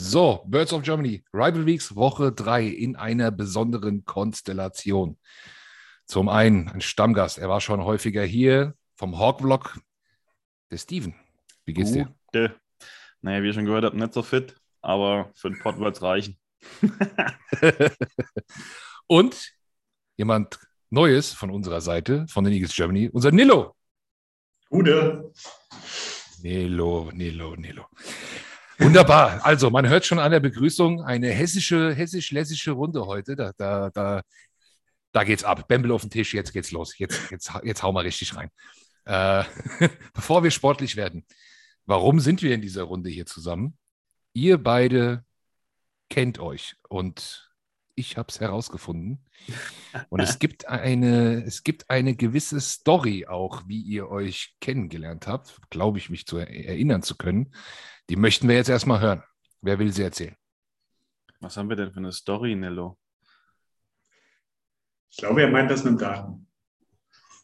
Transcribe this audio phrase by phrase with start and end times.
[0.00, 5.18] So, Birds of Germany, Rival Weeks Woche 3 in einer besonderen Konstellation.
[6.06, 9.76] Zum einen ein Stammgast, er war schon häufiger hier vom Hawk-Vlog,
[10.70, 11.16] der Steven.
[11.64, 12.14] Wie geht's dir?
[12.26, 12.54] Gute.
[13.22, 16.02] Naja, wie ihr schon gehört habt, nicht so fit, aber für den Pod wird es
[16.02, 16.38] reichen.
[19.08, 19.52] Und
[20.16, 20.60] jemand
[20.90, 23.74] Neues von unserer Seite, von den Eagles Germany, unser Nilo.
[24.70, 25.32] Gute.
[26.40, 27.86] Nilo, Nilo, Nilo.
[28.78, 29.44] Wunderbar.
[29.44, 33.34] Also, man hört schon an der Begrüßung eine hessische, hessisch-lässische Runde heute.
[33.34, 34.22] Da, da, da,
[35.12, 35.66] da geht's ab.
[35.66, 36.96] Bämbel auf den Tisch, jetzt geht's los.
[36.98, 38.50] Jetzt, jetzt, jetzt hauen wir richtig rein.
[39.04, 39.44] Äh,
[40.14, 41.26] bevor wir sportlich werden,
[41.86, 43.76] warum sind wir in dieser Runde hier zusammen?
[44.32, 45.24] Ihr beide
[46.08, 47.50] kennt euch und
[47.96, 49.24] ich habe es herausgefunden.
[50.10, 55.58] Und es gibt eine, es gibt eine gewisse Story auch, wie ihr euch kennengelernt habt,
[55.70, 57.54] glaube ich, mich zu erinnern zu können.
[58.10, 59.22] Die möchten wir jetzt erstmal hören.
[59.62, 60.36] Wer will sie erzählen?
[61.40, 62.98] Was haben wir denn für eine Story, Nello?
[65.10, 66.46] Ich glaube, er meint das mit Daten.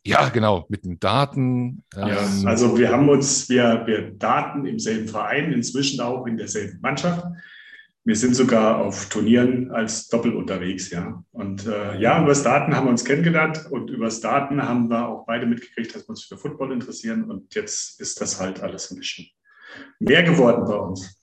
[0.06, 1.82] Ja, genau, mit den Daten.
[1.94, 6.36] Ja, ähm, also wir haben uns, wir, wir Daten im selben Verein, inzwischen auch in
[6.36, 7.24] derselben Mannschaft.
[8.06, 11.24] Wir sind sogar auf Turnieren als Doppel unterwegs, ja.
[11.32, 14.88] Und äh, ja, über das Daten haben wir uns kennengelernt und über das Daten haben
[14.90, 17.30] wir auch beide mitgekriegt, dass wir uns für Football interessieren.
[17.30, 19.28] Und jetzt ist das halt alles ein bisschen
[20.00, 21.18] mehr geworden bei uns.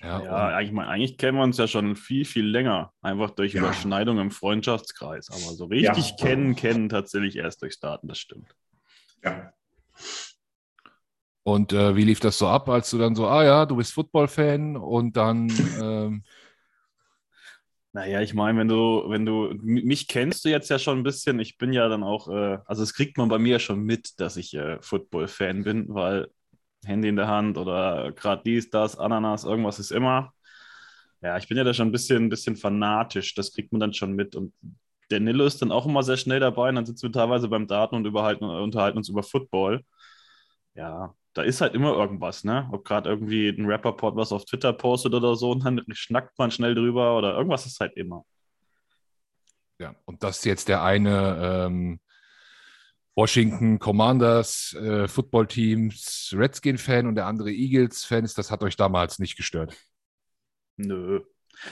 [0.00, 2.92] Ja, ja eigentlich, eigentlich kennen wir uns ja schon viel, viel länger.
[3.02, 3.60] Einfach durch ja.
[3.60, 5.30] Überschneidung im Freundschaftskreis.
[5.30, 6.16] Aber so richtig ja.
[6.16, 8.54] kennen, kennen tatsächlich erst durch Daten, das stimmt.
[9.22, 9.52] Ja.
[11.44, 13.92] Und äh, wie lief das so ab, als du dann so, ah ja, du bist
[13.92, 15.50] Football-Fan und dann.
[15.80, 16.22] Ähm
[17.92, 21.40] naja, ich meine, wenn du, wenn du, mich kennst du jetzt ja schon ein bisschen,
[21.40, 24.36] ich bin ja dann auch, äh, also es kriegt man bei mir schon mit, dass
[24.36, 26.28] ich äh, Football-Fan bin, weil
[26.84, 30.32] Handy in der Hand oder gerade dies, das, Ananas, irgendwas ist immer.
[31.22, 33.94] Ja, ich bin ja da schon ein bisschen, ein bisschen fanatisch, das kriegt man dann
[33.94, 34.52] schon mit und
[35.10, 37.66] der Nilo ist dann auch immer sehr schnell dabei und dann sitzen wir teilweise beim
[37.66, 39.84] Daten und unterhalten uns über Football.
[40.74, 42.68] Ja, da ist halt immer irgendwas, ne?
[42.72, 46.50] Ob gerade irgendwie ein Rapperport was auf Twitter postet oder so und dann schnackt man
[46.50, 48.24] schnell drüber oder irgendwas ist halt immer.
[49.78, 52.00] Ja, und das ist jetzt der eine ähm,
[53.14, 59.36] Washington Commanders äh, Football-Teams Redskin-Fan und der andere Eagles-Fan ist, das hat euch damals nicht
[59.36, 59.76] gestört.
[60.76, 61.22] Nö.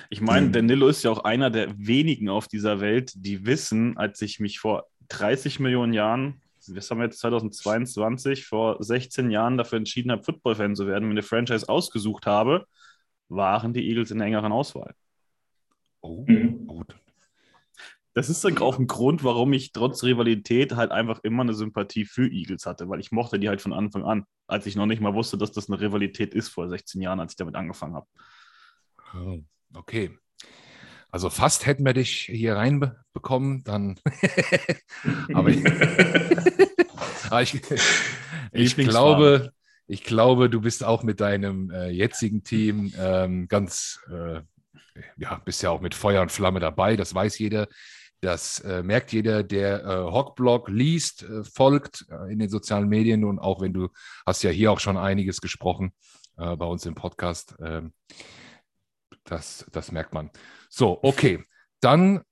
[0.09, 0.53] Ich meine, mhm.
[0.53, 4.59] Danilo ist ja auch einer der wenigen auf dieser Welt, die wissen, als ich mich
[4.59, 6.43] vor 30 Millionen Jahren
[6.77, 11.13] was haben wir jetzt 2022, vor 16 Jahren dafür entschieden habe, Football-Fan zu werden, mir
[11.13, 12.67] eine Franchise ausgesucht habe,
[13.29, 14.95] waren die Eagles in der engeren Auswahl.
[16.01, 16.67] Oh, mhm.
[16.67, 16.97] gut.
[18.13, 22.05] Das ist dann auch ein Grund, warum ich trotz Rivalität halt einfach immer eine Sympathie
[22.05, 25.01] für Eagles hatte, weil ich mochte die halt von Anfang an, als ich noch nicht
[25.01, 28.07] mal wusste, dass das eine Rivalität ist vor 16 Jahren, als ich damit angefangen habe.
[29.15, 29.39] Oh,
[29.75, 30.19] okay.
[31.13, 33.99] Also fast hätten wir dich hier reinbekommen, dann.
[35.35, 35.65] aber ich,
[37.31, 37.61] aber ich,
[38.53, 39.53] ich glaube,
[39.87, 44.41] ich glaube, du bist auch mit deinem äh, jetzigen Team ähm, ganz, äh,
[45.17, 46.97] ja, bist ja auch mit Feuer und Flamme dabei.
[46.97, 47.67] Das weiß jeder.
[48.21, 53.25] Das äh, merkt jeder, der äh, Hockblog liest, äh, folgt äh, in den sozialen Medien
[53.25, 53.89] und auch wenn du
[54.27, 55.93] hast ja hier auch schon einiges gesprochen
[56.37, 57.57] äh, bei uns im Podcast.
[59.31, 60.31] Das, das merkt man.
[60.69, 61.43] So, okay.
[61.81, 62.23] Dann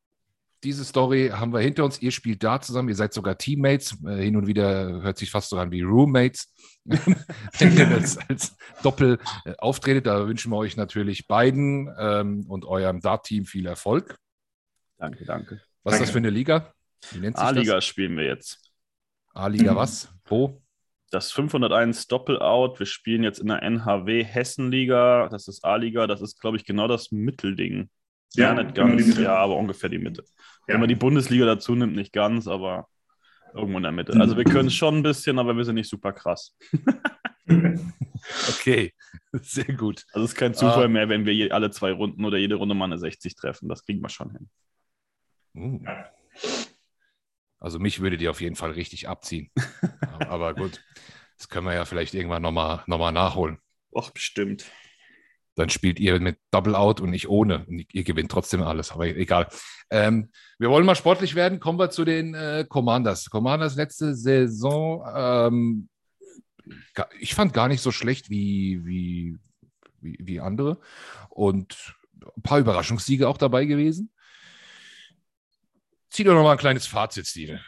[0.65, 2.03] diese Story haben wir hinter uns.
[2.03, 3.97] Ihr spielt da zusammen, ihr seid sogar Teammates.
[4.05, 6.53] Äh, hin und wieder hört sich fast so an wie Roommates.
[6.85, 12.65] Wenn ihr als, als Doppel äh, auftretet, da wünschen wir euch natürlich beiden ähm, und
[12.65, 14.19] eurem Dart-Team viel Erfolg.
[14.99, 15.61] Danke, danke.
[15.85, 15.95] Was danke.
[15.95, 16.75] ist das für eine Liga?
[17.35, 18.73] A-Liga spielen wir jetzt.
[19.33, 20.09] A-Liga was?
[20.25, 20.61] Wo?
[21.11, 22.79] Das 501 Doppel-Out.
[22.79, 25.29] Wir spielen jetzt in der NHW Hessenliga.
[25.29, 26.07] Das ist A-Liga.
[26.07, 27.91] Das ist, glaube ich, genau das Mittelding.
[28.35, 30.23] Ja, ja nicht ganz, ja, aber ungefähr die Mitte.
[30.67, 30.75] Ja.
[30.75, 32.89] Wenn man die Bundesliga dazu nimmt, nicht ganz, aber
[33.55, 34.19] irgendwo in der Mitte.
[34.21, 36.57] Also wir können es schon ein bisschen, aber wir sind nicht super krass.
[38.49, 38.93] okay,
[39.33, 40.05] sehr gut.
[40.13, 42.75] Also es ist kein Zufall uh, mehr, wenn wir alle zwei Runden oder jede Runde
[42.75, 43.69] mal eine 60 treffen.
[43.69, 44.49] Das kriegen wir schon hin.
[45.55, 45.81] Uh.
[47.61, 49.51] Also mich würde die auf jeden Fall richtig abziehen.
[50.29, 50.85] Aber gut,
[51.37, 53.59] das können wir ja vielleicht irgendwann nochmal noch mal nachholen.
[53.95, 54.67] Ach, bestimmt.
[55.55, 57.67] Dann spielt ihr mit Double Out und nicht ohne.
[57.67, 59.49] Und ihr gewinnt trotzdem alles, aber egal.
[59.91, 61.59] Ähm, wir wollen mal sportlich werden.
[61.59, 63.29] Kommen wir zu den äh, Commanders.
[63.29, 65.89] Commanders letzte Saison, ähm,
[67.19, 69.39] ich fand gar nicht so schlecht wie, wie,
[70.01, 70.79] wie, wie andere.
[71.29, 71.97] Und
[72.37, 74.11] ein paar Überraschungssiege auch dabei gewesen.
[76.11, 77.61] Zieh doch noch mal ein kleines Fazit, Steve.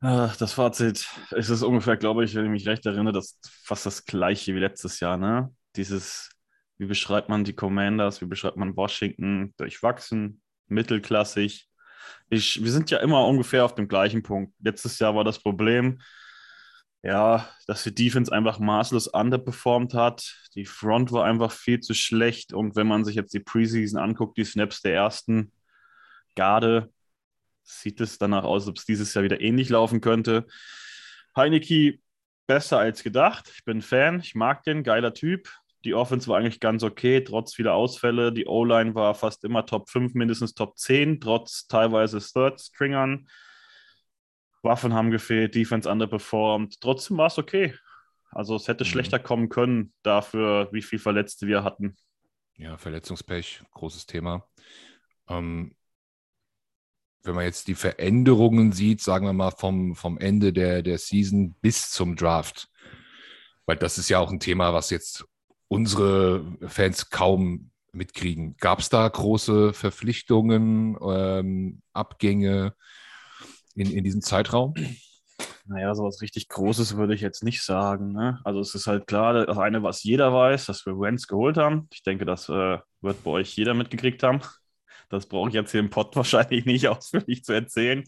[0.00, 4.04] Das Fazit ist es ungefähr, glaube ich, wenn ich mich recht erinnere, das fast das
[4.04, 5.16] gleiche wie letztes Jahr.
[5.16, 5.52] Ne?
[5.78, 6.30] dieses,
[6.76, 11.68] wie beschreibt man die Commanders, wie beschreibt man Washington, durchwachsen, mittelklassig.
[12.28, 14.52] Ich, wir sind ja immer ungefähr auf dem gleichen Punkt.
[14.60, 16.00] Letztes Jahr war das Problem,
[17.02, 20.34] ja, dass die Defense einfach maßlos underperformed hat.
[20.54, 22.52] Die Front war einfach viel zu schlecht.
[22.52, 25.52] Und wenn man sich jetzt die Preseason anguckt, die Snaps der ersten
[26.34, 26.92] Garde,
[27.68, 30.46] sieht es danach aus, ob es dieses Jahr wieder ähnlich laufen könnte.
[31.36, 31.98] Heineke
[32.46, 33.50] besser als gedacht.
[33.54, 35.48] Ich bin Fan, ich mag den, geiler Typ.
[35.84, 38.32] Die Offense war eigentlich ganz okay, trotz vieler Ausfälle.
[38.32, 43.28] Die O-Line war fast immer Top 5, mindestens Top 10, trotz teilweise Third-Stringern.
[44.62, 46.80] Waffen haben gefehlt, Defense underperformed.
[46.80, 47.74] Trotzdem war es okay.
[48.30, 48.88] Also es hätte mhm.
[48.88, 51.96] schlechter kommen können dafür, wie viele Verletzte wir hatten.
[52.56, 54.48] Ja, Verletzungspech, großes Thema.
[55.28, 55.76] Ähm,
[57.28, 61.54] wenn man jetzt die Veränderungen sieht, sagen wir mal vom, vom Ende der, der Season
[61.60, 62.68] bis zum Draft,
[63.66, 65.26] weil das ist ja auch ein Thema, was jetzt
[65.68, 68.56] unsere Fans kaum mitkriegen.
[68.58, 72.74] Gab es da große Verpflichtungen, ähm, Abgänge
[73.74, 74.74] in, in diesem Zeitraum?
[75.66, 78.12] Naja, so was richtig Großes würde ich jetzt nicht sagen.
[78.12, 78.40] Ne?
[78.42, 81.88] Also es ist halt klar, das eine, was jeder weiß, dass wir Wentz geholt haben.
[81.92, 84.40] Ich denke, das äh, wird bei euch jeder mitgekriegt haben.
[85.08, 88.04] Das brauche ich jetzt hier im Pod wahrscheinlich nicht ausführlich zu erzählen.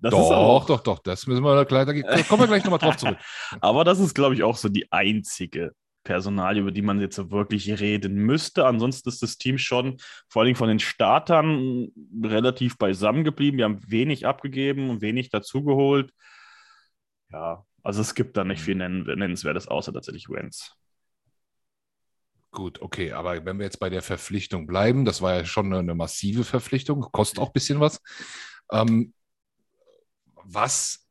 [0.00, 2.96] Das doch, auch, doch, doch, das müssen wir gleich, da kommen wir gleich nochmal drauf
[2.98, 3.18] zurück.
[3.60, 5.72] Aber das ist, glaube ich, auch so die einzige
[6.04, 8.64] Personal, über die man jetzt so wirklich reden müsste.
[8.64, 9.96] Ansonsten ist das Team schon
[10.28, 11.88] vor allem von den Startern
[12.22, 13.58] relativ beisammen geblieben.
[13.58, 16.12] Wir haben wenig abgegeben und wenig dazugeholt.
[17.30, 20.72] Ja, also es gibt da nicht viel Nennenswertes, außer tatsächlich Wentz.
[22.50, 25.94] Gut, okay, aber wenn wir jetzt bei der Verpflichtung bleiben, das war ja schon eine,
[25.94, 28.00] massive Verpflichtung, kostet auch ein bisschen was.
[28.72, 29.12] Ähm,
[30.44, 31.06] was,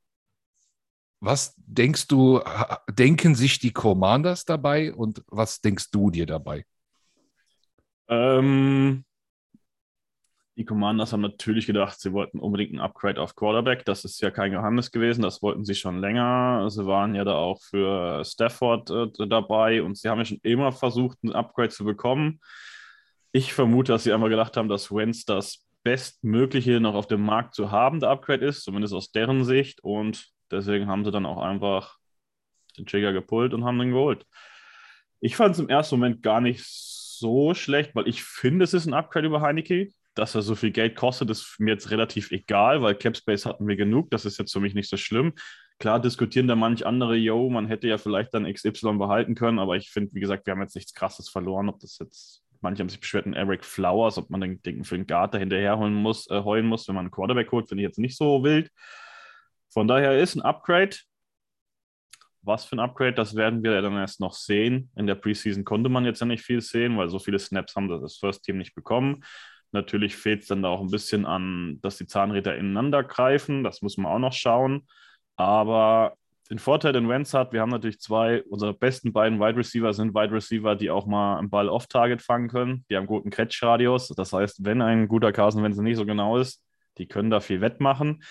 [1.20, 2.42] was denkst du,
[2.90, 6.66] denken sich die Commanders dabei und was denkst du dir dabei?
[8.10, 9.06] Ähm,
[10.58, 13.86] die Commanders haben natürlich gedacht, sie wollten unbedingt ein Upgrade auf Quarterback.
[13.86, 15.22] Das ist ja kein Geheimnis gewesen.
[15.22, 16.68] Das wollten sie schon länger.
[16.72, 20.72] Sie waren ja da auch für Stafford äh, dabei und sie haben ja schon immer
[20.72, 22.40] versucht, ein Upgrade zu bekommen.
[23.32, 27.54] Ich vermute, dass sie einfach gedacht haben, dass Wentz das Bestmögliche noch auf dem Markt
[27.54, 29.84] zu haben, der Upgrade ist, zumindest aus deren Sicht.
[29.84, 31.98] Und deswegen haben sie dann auch einfach
[32.80, 34.26] den Trigger gepullt und haben den geholt.
[35.20, 38.88] Ich fand es im ersten Moment gar nicht so schlecht, weil ich finde, es ist
[38.88, 42.82] ein Upgrade über Heineke dass er so viel Geld kostet, ist mir jetzt relativ egal,
[42.82, 44.10] weil Capspace hatten wir genug.
[44.12, 45.34] Das ist jetzt für mich nicht so schlimm.
[45.80, 49.76] Klar diskutieren da manch andere, yo, man hätte ja vielleicht dann XY behalten können, aber
[49.76, 51.70] ich finde, wie gesagt, wir haben jetzt nichts Krasses verloren.
[51.70, 55.06] Ob das jetzt, manche haben sich beschwert, Eric Flowers, ob man den Ding für den
[55.06, 58.18] Garter hinterherholen muss, äh, heulen muss, wenn man einen Quarterback holt, finde ich jetzt nicht
[58.18, 58.72] so wild.
[59.70, 60.98] Von daher ist ein Upgrade.
[62.42, 64.90] Was für ein Upgrade, das werden wir dann erst noch sehen.
[64.96, 67.90] In der Preseason konnte man jetzt ja nicht viel sehen, weil so viele Snaps haben
[67.90, 69.24] das First Team nicht bekommen.
[69.78, 73.64] Natürlich fehlt es dann da auch ein bisschen an, dass die Zahnräder ineinander greifen.
[73.64, 74.88] Das muss man auch noch schauen.
[75.36, 76.16] Aber
[76.50, 80.16] den Vorteil, den Wentz hat, wir haben natürlich zwei, unsere besten beiden Wide Receiver sind
[80.16, 82.86] Wide Receiver, die auch mal einen Ball off-Target fangen können.
[82.90, 84.08] Die haben guten Catch-Radius.
[84.10, 86.64] Das heißt, wenn ein guter Carson Wentz nicht so genau ist,
[86.98, 88.24] die können da viel wettmachen.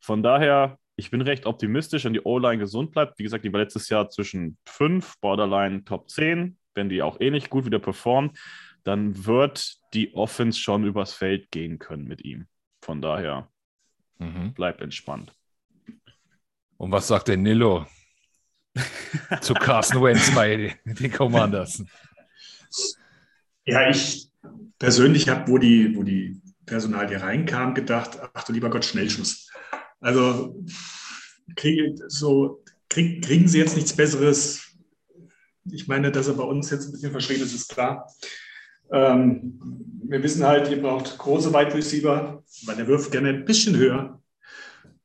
[0.00, 3.16] Von daher, ich bin recht optimistisch, wenn die O-Line gesund bleibt.
[3.20, 6.58] Wie gesagt, die war letztes Jahr zwischen 5, Borderline Top 10.
[6.74, 8.36] Wenn die auch ähnlich eh gut wieder performt,
[8.90, 12.48] dann wird die Offense schon übers Feld gehen können mit ihm.
[12.82, 13.48] Von daher
[14.18, 14.52] mhm.
[14.52, 15.32] bleibt entspannt.
[16.76, 17.86] Und was sagt der Nilo
[19.42, 21.84] zu Carson Wentz bei den Commanders?
[23.64, 24.28] Ja, ich
[24.80, 29.52] persönlich habe, wo die, wo die Personalie reinkam, gedacht, ach du lieber Gott, Schnellschuss.
[30.00, 30.64] Also
[31.54, 34.66] krieg, so, krieg, kriegen sie jetzt nichts Besseres.
[35.70, 38.12] Ich meine, dass er bei uns jetzt ein bisschen verschrien ist, ist klar.
[38.92, 39.60] Ähm,
[40.04, 44.20] wir wissen halt, ihr braucht große Wide Receiver, weil der wirft gerne ein bisschen höher.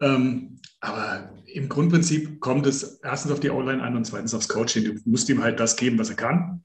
[0.02, 4.84] Ähm, aber im Grundprinzip kommt es erstens auf die O-Line an und zweitens aufs Coaching.
[4.84, 6.64] Du musst ihm halt das geben, was er kann.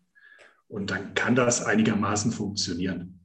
[0.69, 3.21] Und dann kann das einigermaßen funktionieren.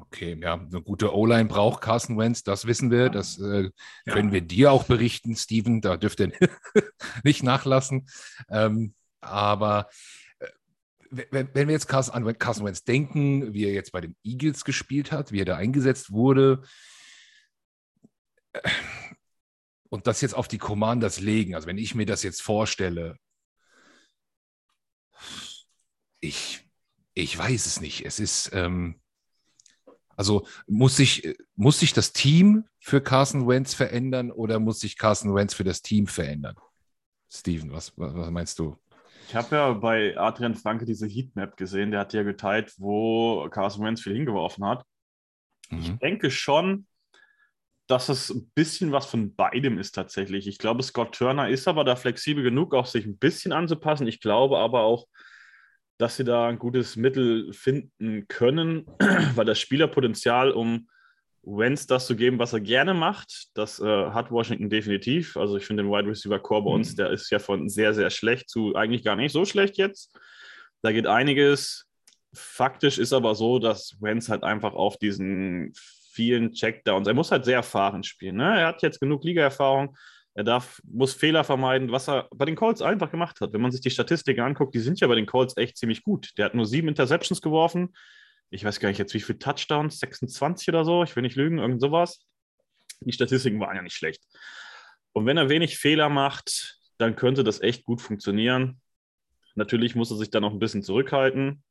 [0.00, 3.10] Okay, ja, eine gute O-Line braucht Carson Wentz, das wissen wir.
[3.10, 3.70] Das äh,
[4.06, 4.32] können ja.
[4.34, 5.80] wir dir auch berichten, Steven.
[5.80, 6.32] Da dürft ihr
[7.24, 8.06] nicht nachlassen.
[8.48, 9.88] Ähm, aber
[11.30, 14.64] wenn, wenn wir jetzt Carson, an Carson Wentz denken, wie er jetzt bei den Eagles
[14.64, 16.62] gespielt hat, wie er da eingesetzt wurde,
[18.52, 18.70] äh,
[19.88, 23.16] und das jetzt auf die Commanders legen, also wenn ich mir das jetzt vorstelle,
[26.20, 26.66] ich,
[27.14, 28.04] ich weiß es nicht.
[28.04, 29.00] Es ist, ähm,
[30.16, 35.34] also muss sich, muss sich das Team für Carson Wentz verändern oder muss sich Carson
[35.34, 36.56] Wentz für das Team verändern?
[37.30, 38.76] Steven, was, was meinst du?
[39.28, 43.84] Ich habe ja bei Adrian Franke diese Heatmap gesehen, der hat ja geteilt, wo Carson
[43.84, 44.84] Wentz viel hingeworfen hat.
[45.70, 45.78] Mhm.
[45.78, 46.86] Ich denke schon,
[47.86, 50.46] dass es ein bisschen was von beidem ist tatsächlich.
[50.46, 54.06] Ich glaube, Scott Turner ist aber da flexibel genug, auch sich ein bisschen anzupassen.
[54.06, 55.06] Ich glaube aber auch,
[55.98, 58.86] dass sie da ein gutes Mittel finden können,
[59.34, 60.88] weil das Spielerpotenzial, um
[61.46, 65.36] Wenz das zu geben, was er gerne macht, das äh, hat Washington definitiv.
[65.36, 66.96] Also ich finde den Wide Receiver Core bei uns, mhm.
[66.96, 70.16] der ist ja von sehr, sehr schlecht zu eigentlich gar nicht so schlecht jetzt.
[70.82, 71.86] Da geht einiges.
[72.34, 75.72] Faktisch ist aber so, dass Wenz halt einfach auf diesen
[76.12, 78.36] vielen Checkdowns, er muss halt sehr erfahren spielen.
[78.36, 78.60] Ne?
[78.60, 79.96] Er hat jetzt genug Ligaerfahrung.
[80.36, 83.52] Er darf, muss Fehler vermeiden, was er bei den Colts einfach gemacht hat.
[83.52, 86.30] Wenn man sich die Statistiken anguckt, die sind ja bei den Colts echt ziemlich gut.
[86.38, 87.94] Der hat nur sieben Interceptions geworfen,
[88.50, 91.58] ich weiß gar nicht jetzt, wie viele Touchdowns, 26 oder so, ich will nicht lügen,
[91.58, 92.26] irgend sowas.
[93.00, 94.22] Die Statistiken waren ja nicht schlecht.
[95.12, 98.80] Und wenn er wenig Fehler macht, dann könnte das echt gut funktionieren.
[99.54, 101.62] Natürlich muss er sich dann noch ein bisschen zurückhalten.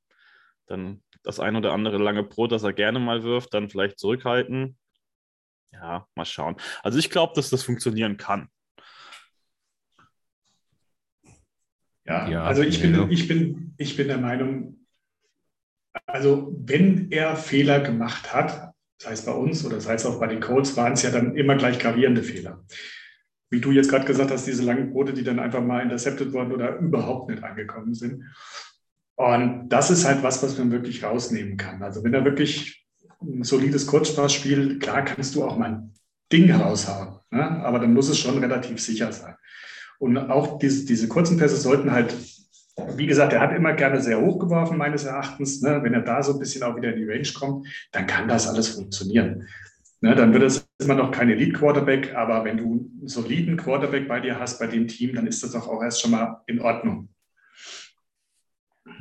[0.68, 4.77] Dann das ein oder andere lange Brot, das er gerne mal wirft, dann vielleicht zurückhalten.
[5.72, 6.56] Ja, mal schauen.
[6.84, 8.50] Also ich glaube, dass das funktionieren kann.
[12.06, 14.83] Ja, ja also ich bin, ich, bin, ich bin der Meinung,
[16.13, 20.27] also wenn er Fehler gemacht hat, sei es bei uns oder sei es auch bei
[20.27, 22.63] den Codes, waren es ja dann immer gleich gravierende Fehler.
[23.50, 26.51] Wie du jetzt gerade gesagt hast, diese langen Brote, die dann einfach mal intercepted wurden
[26.51, 28.25] oder überhaupt nicht angekommen sind.
[29.15, 31.82] Und das ist halt was, was man wirklich rausnehmen kann.
[31.82, 32.86] Also wenn er wirklich
[33.20, 35.93] ein solides Kurzspaß spielt, klar kannst du auch mal ein
[36.32, 37.43] Ding raushauen, ne?
[37.65, 39.34] aber dann muss es schon relativ sicher sein.
[39.98, 42.13] Und auch diese, diese kurzen Pässe sollten halt
[42.75, 45.62] wie gesagt, er hat immer gerne sehr hoch geworfen, meines Erachtens.
[45.62, 45.80] Ne?
[45.84, 48.48] Wenn er da so ein bisschen auch wieder in die Range kommt, dann kann das
[48.48, 49.48] alles funktionieren.
[50.01, 50.15] Ne?
[50.15, 54.39] Dann wird es immer noch kein Elite-Quarterback, aber wenn du einen soliden Quarterback bei dir
[54.39, 57.10] hast, bei dem Team, dann ist das doch auch erst schon mal in Ordnung.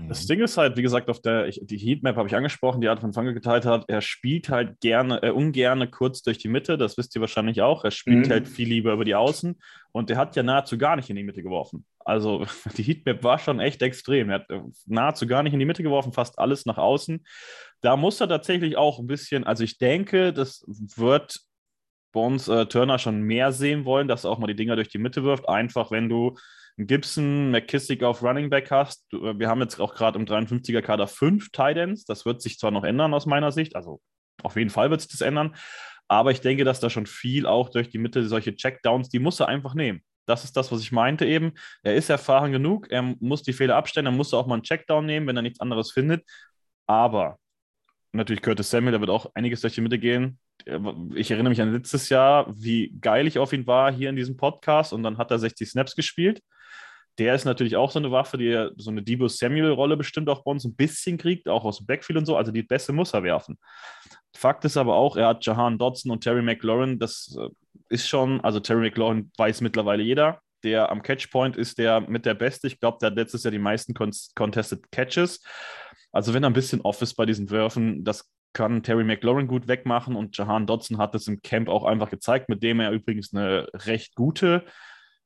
[0.09, 2.89] Das Ding ist halt, wie gesagt, auf der ich, die Heatmap habe ich angesprochen, die
[2.89, 3.85] Art von Fange geteilt hat.
[3.89, 7.85] Er spielt halt gerne, äh, ungerne kurz durch die Mitte, das wisst ihr wahrscheinlich auch.
[7.85, 8.31] Er spielt mhm.
[8.31, 9.61] halt viel lieber über die Außen
[9.91, 11.85] und er hat ja nahezu gar nicht in die Mitte geworfen.
[11.99, 12.47] Also
[12.77, 14.31] die Heatmap war schon echt extrem.
[14.31, 17.25] Er hat äh, nahezu gar nicht in die Mitte geworfen, fast alles nach außen.
[17.81, 21.41] Da muss er tatsächlich auch ein bisschen, also ich denke, das wird
[22.13, 24.91] bei uns äh, Turner schon mehr sehen wollen, dass er auch mal die Dinger durch
[24.91, 25.49] die Mitte wirft.
[25.49, 26.37] Einfach, wenn du
[26.79, 29.13] Gibson, McKissick auf Running Back hast.
[29.13, 32.05] Äh, wir haben jetzt auch gerade im 53er Kader fünf Titans.
[32.05, 34.01] Das wird sich zwar noch ändern aus meiner Sicht, also
[34.43, 35.55] auf jeden Fall wird sich das ändern.
[36.09, 39.41] Aber ich denke, dass da schon viel auch durch die Mitte solche Checkdowns, die muss
[39.41, 40.03] er einfach nehmen.
[40.27, 41.53] Das ist das, was ich meinte eben.
[41.83, 45.05] Er ist erfahren genug, er muss die Fehler abstellen, er muss auch mal einen Checkdown
[45.05, 46.25] nehmen, wenn er nichts anderes findet.
[46.87, 47.39] Aber
[48.13, 50.39] natürlich Curtis Samuel, der wird auch einiges durch die Mitte gehen.
[51.15, 54.37] Ich erinnere mich an letztes Jahr, wie geil ich auf ihn war hier in diesem
[54.37, 56.41] Podcast und dann hat er 60 Snaps gespielt.
[57.19, 60.51] Der ist natürlich auch so eine Waffe, die so eine Debo Samuel-Rolle bestimmt auch bei
[60.51, 62.37] uns ein bisschen kriegt, auch aus dem Backfield und so.
[62.37, 63.59] Also die beste muss er werfen.
[64.35, 66.99] Fakt ist aber auch, er hat Jahan Dodson und Terry McLaurin.
[66.99, 67.49] Das äh,
[67.91, 70.41] ist schon, also Terry McLaurin weiß mittlerweile jeder.
[70.65, 72.67] Der am Catchpoint ist der mit der Beste.
[72.69, 75.43] Ich glaube, der hat letztes Jahr die meisten Contested Catches.
[76.13, 79.67] Also wenn er ein bisschen off ist bei diesen Würfen, das kann Terry McLaurin gut
[79.67, 83.35] wegmachen und Jahan Dodson hat das im Camp auch einfach gezeigt, mit dem er übrigens
[83.35, 84.65] eine recht gute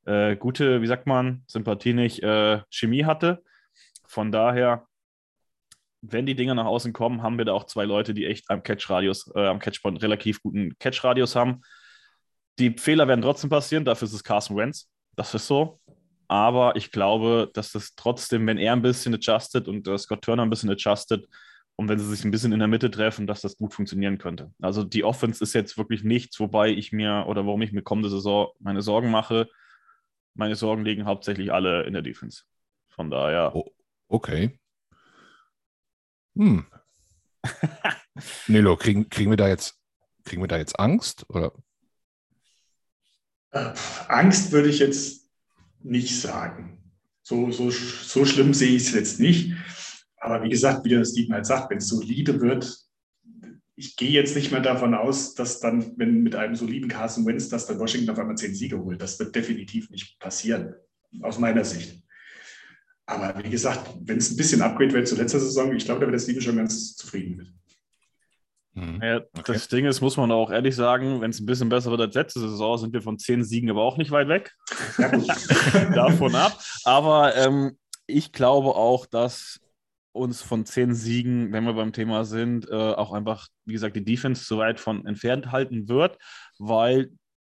[0.07, 3.43] äh, gute, wie sagt man, Sympathie nicht, äh, Chemie hatte.
[4.07, 4.87] Von daher,
[6.01, 8.63] wenn die Dinger nach außen kommen, haben wir da auch zwei Leute, die echt am
[8.63, 11.61] Catch-Radius, äh, am Catchpoint relativ guten Catch-Radius haben.
[12.59, 14.89] Die Fehler werden trotzdem passieren, dafür ist es Carson Wentz.
[15.17, 15.81] Das ist so.
[16.29, 20.43] Aber ich glaube, dass das trotzdem, wenn er ein bisschen adjusted und äh, Scott Turner
[20.43, 21.27] ein bisschen adjusted
[21.77, 24.53] und wenn sie sich ein bisschen in der Mitte treffen, dass das gut funktionieren könnte.
[24.61, 28.09] Also die Offense ist jetzt wirklich nichts, wobei ich mir oder warum ich mir kommende
[28.09, 29.49] Saison meine Sorgen mache
[30.37, 32.45] meine Sorgen liegen hauptsächlich alle in der Defense.
[32.89, 33.55] Von daher.
[33.55, 33.71] Oh,
[34.09, 34.59] okay.
[36.37, 36.67] Hm.
[38.47, 39.79] Nilo, kriegen, kriegen, wir da jetzt,
[40.25, 41.27] kriegen wir da jetzt Angst?
[41.29, 41.53] Oder?
[43.51, 43.73] Äh,
[44.09, 45.31] Angst würde ich jetzt
[45.81, 46.93] nicht sagen.
[47.23, 49.55] So, so, so schlimm sehe ich es jetzt nicht.
[50.19, 52.86] Aber wie gesagt, wie der Steven halt sagt, wenn es solide wird,
[53.77, 57.51] ich gehe jetzt nicht mehr davon aus, dass dann, wenn mit einem soliden Carson Wentz,
[57.51, 59.03] dass dann Washington auf einmal zehn Siege holt.
[59.03, 60.75] Das wird definitiv nicht passieren,
[61.21, 62.03] aus meiner Sicht.
[63.05, 66.07] Aber wie gesagt, wenn es ein bisschen Upgrade wird zur letzten Saison, ich glaube, da
[66.07, 67.53] wird das Team schon ganz zufrieden mit.
[68.73, 69.01] Mhm.
[69.03, 69.53] Ja, okay.
[69.53, 72.15] Das Ding ist, muss man auch ehrlich sagen, wenn es ein bisschen besser wird als
[72.15, 74.55] letzte Saison, sind wir von zehn Siegen aber auch nicht weit weg.
[74.99, 75.09] Ja,
[75.95, 76.59] Davon ab.
[76.85, 79.61] Aber ähm, ich glaube auch, dass
[80.17, 84.05] uns von zehn Siegen, wenn wir beim Thema sind, äh, auch einfach, wie gesagt, die
[84.05, 86.19] Defense so weit von entfernt halten wird,
[86.59, 87.11] weil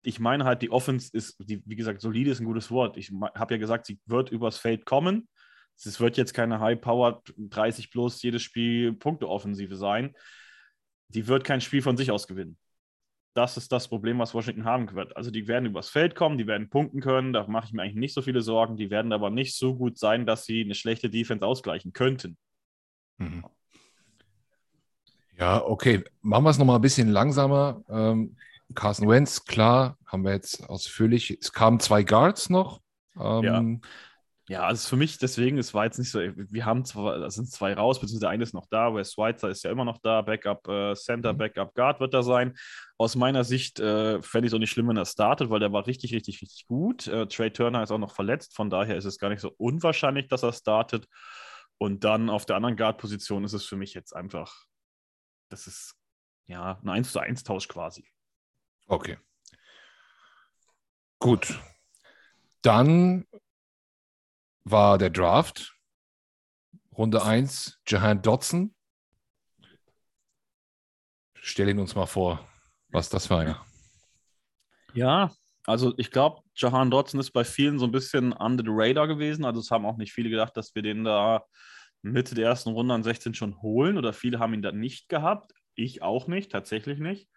[0.04, 2.98] ich meine halt, die Offense ist, die, wie gesagt, solide ist ein gutes Wort.
[2.98, 5.28] Ich habe ja gesagt, sie wird übers Feld kommen.
[5.78, 10.14] Es wird jetzt keine High-Powered 30 plus jedes Spiel Punkte-Offensive sein.
[11.10, 12.58] Die wird kein Spiel von sich aus gewinnen.
[13.34, 15.16] Das ist das Problem, was Washington haben wird.
[15.16, 17.96] Also die werden übers Feld kommen, die werden punkten können, da mache ich mir eigentlich
[17.96, 18.76] nicht so viele Sorgen.
[18.76, 22.38] Die werden aber nicht so gut sein, dass sie eine schlechte Defense ausgleichen könnten.
[23.20, 23.46] Mhm.
[25.38, 26.04] Ja, okay.
[26.22, 27.82] Machen wir es nochmal ein bisschen langsamer.
[27.90, 28.36] Ähm,
[28.76, 31.38] Carson Wentz, klar, haben wir jetzt ausführlich.
[31.40, 32.82] Es kamen zwei Guards noch.
[33.20, 33.90] Ähm, ja.
[34.50, 37.52] Ja, also für mich deswegen, es war jetzt nicht so, wir haben zwar, da sind
[37.52, 40.24] zwei raus, beziehungsweise der eine ist noch da, Wes Schweitzer ist ja immer noch da,
[40.24, 41.38] Backup äh, Center, mhm.
[41.38, 42.58] Backup Guard wird da sein.
[42.98, 45.72] Aus meiner Sicht äh, fände ich es auch nicht schlimm, wenn er startet, weil der
[45.72, 47.06] war richtig, richtig, richtig gut.
[47.06, 50.28] Äh, Trey Turner ist auch noch verletzt, von daher ist es gar nicht so unwahrscheinlich,
[50.30, 51.08] dass er startet.
[51.80, 54.66] Und dann auf der anderen Guard-Position ist es für mich jetzt einfach,
[55.48, 55.96] das ist
[56.46, 58.08] ja ein 1 zu 1 Tausch quasi.
[58.88, 59.18] Okay.
[61.20, 61.58] Gut.
[62.62, 63.26] Dann
[64.66, 65.76] war der Draft.
[66.98, 68.76] Runde 1, Jahan Dodson.
[71.36, 72.46] Stell ihn uns mal vor,
[72.90, 73.66] was das für einer.
[74.94, 75.34] Ja,
[75.64, 79.46] also ich glaube, Jahan Dodson ist bei vielen so ein bisschen under the radar gewesen.
[79.46, 81.44] Also es haben auch nicht viele gedacht, dass wir den da
[82.02, 85.54] Mitte der ersten Runde an 16 schon holen oder viele haben ihn da nicht gehabt.
[85.76, 87.30] Ich auch nicht, tatsächlich nicht.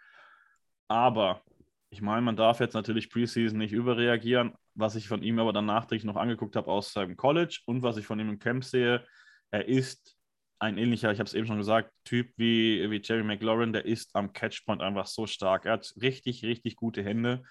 [0.88, 1.42] Aber
[1.90, 4.54] ich meine, man darf jetzt natürlich Preseason nicht überreagieren.
[4.74, 7.98] Was ich von ihm aber dann nachträglich noch angeguckt habe aus seinem College und was
[7.98, 9.04] ich von ihm im Camp sehe,
[9.50, 10.16] er ist
[10.58, 14.14] ein ähnlicher, ich habe es eben schon gesagt, Typ wie, wie Jerry McLaurin, der ist
[14.14, 15.66] am Catchpoint einfach so stark.
[15.66, 17.42] Er hat richtig, richtig gute Hände.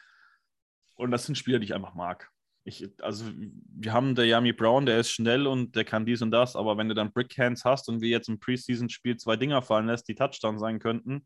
[1.01, 2.29] Und das sind Spieler, die ich einfach mag.
[2.63, 6.29] Ich, also, wir haben der Yami Brown, der ist schnell und der kann dies und
[6.29, 9.88] das, aber wenn du dann Brickhands hast und wie jetzt im Preseason-Spiel zwei Dinger fallen
[9.88, 11.25] lässt, die Touchdown sein könnten,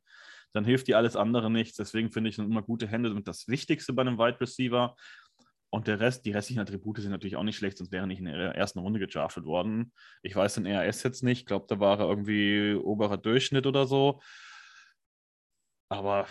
[0.54, 1.76] dann hilft dir alles andere nichts.
[1.76, 4.96] Deswegen finde ich immer gute Hände sind das Wichtigste bei einem Wide Receiver.
[5.70, 8.26] Und der Rest, die restlichen Attribute sind natürlich auch nicht schlecht, sonst wäre nicht in
[8.26, 9.92] der ersten Runde gedraftet worden.
[10.24, 13.86] Ich weiß den RS jetzt nicht, ich glaube, da war er irgendwie oberer Durchschnitt oder
[13.86, 14.22] so.
[15.90, 16.28] Aber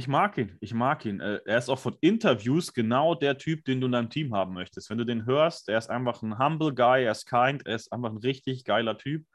[0.00, 1.20] ich mag ihn, ich mag ihn.
[1.20, 4.54] Äh, er ist auch von Interviews genau der Typ, den du in deinem Team haben
[4.54, 4.88] möchtest.
[4.88, 7.92] Wenn du den hörst, er ist einfach ein humble Guy, er ist kind, er ist
[7.92, 9.26] einfach ein richtig geiler Typ.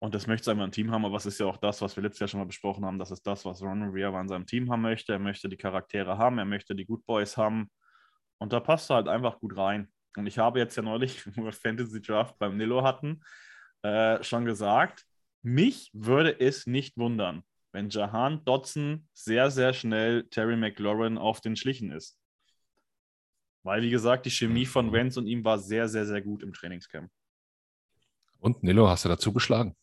[0.00, 2.02] Und das möchte er einmal Team haben, aber es ist ja auch das, was wir
[2.02, 2.98] letztes Jahr schon mal besprochen haben.
[2.98, 5.12] Das ist das, was Ron Rivera in seinem Team haben möchte.
[5.12, 7.70] Er möchte die Charaktere haben, er möchte die Good Boys haben.
[8.38, 9.92] Und da passt er halt einfach gut rein.
[10.16, 13.20] Und ich habe jetzt ja neulich, wo wir Fantasy Draft beim Nilo hatten,
[13.82, 15.04] äh, schon gesagt,
[15.42, 21.56] mich würde es nicht wundern, wenn Jahan Dodson sehr, sehr schnell Terry McLaurin auf den
[21.56, 22.18] Schlichen ist.
[23.62, 26.52] Weil, wie gesagt, die Chemie von Wenz und ihm war sehr, sehr, sehr gut im
[26.52, 27.10] Trainingscamp.
[28.38, 29.76] Und Nilo, hast du dazu geschlagen?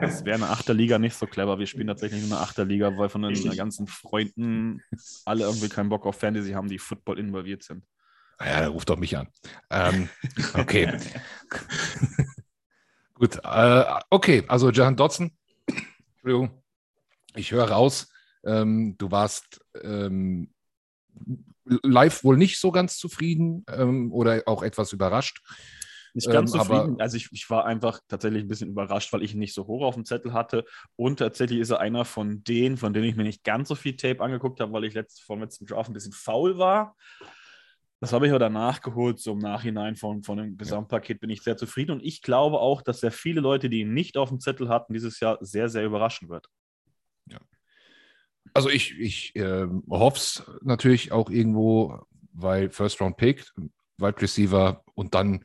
[0.00, 1.58] Das wäre eine Achterliga nicht so clever.
[1.58, 4.82] Wir spielen tatsächlich nur eine Achterliga, weil von den ganzen Freunden
[5.24, 7.84] alle irgendwie keinen Bock auf Fantasy haben, die Football involviert sind.
[8.38, 9.28] Naja, der ruft doch mich an.
[9.70, 10.08] Ähm,
[10.54, 10.98] okay.
[13.14, 13.38] Gut.
[13.42, 15.30] Äh, okay, also Jahan Dodson.
[16.26, 16.60] Entschuldigung.
[17.36, 18.08] Ich höre raus,
[18.44, 20.52] ähm, du warst ähm,
[21.64, 25.40] live wohl nicht so ganz zufrieden ähm, oder auch etwas überrascht
[26.14, 27.00] nicht ganz ähm, zufrieden.
[27.00, 29.84] Also ich, ich war einfach tatsächlich ein bisschen überrascht, weil ich ihn nicht so hoch
[29.84, 30.64] auf dem Zettel hatte.
[30.96, 33.96] Und tatsächlich ist er einer von denen, von denen ich mir nicht ganz so viel
[33.96, 36.96] Tape angeguckt habe, weil ich letzt, vom letzten Draft ein bisschen faul war.
[38.00, 41.42] Das habe ich aber danach geholt, so im Nachhinein von, von dem Gesamtpaket bin ich
[41.42, 41.92] sehr zufrieden.
[41.92, 44.92] Und ich glaube auch, dass sehr viele Leute, die ihn nicht auf dem Zettel hatten,
[44.92, 46.46] dieses Jahr sehr, sehr überraschen wird.
[47.26, 47.38] Ja.
[48.52, 53.50] Also ich, ich äh, hoffe es natürlich auch irgendwo, weil First Round Pick,
[53.96, 55.44] Wide Receiver und dann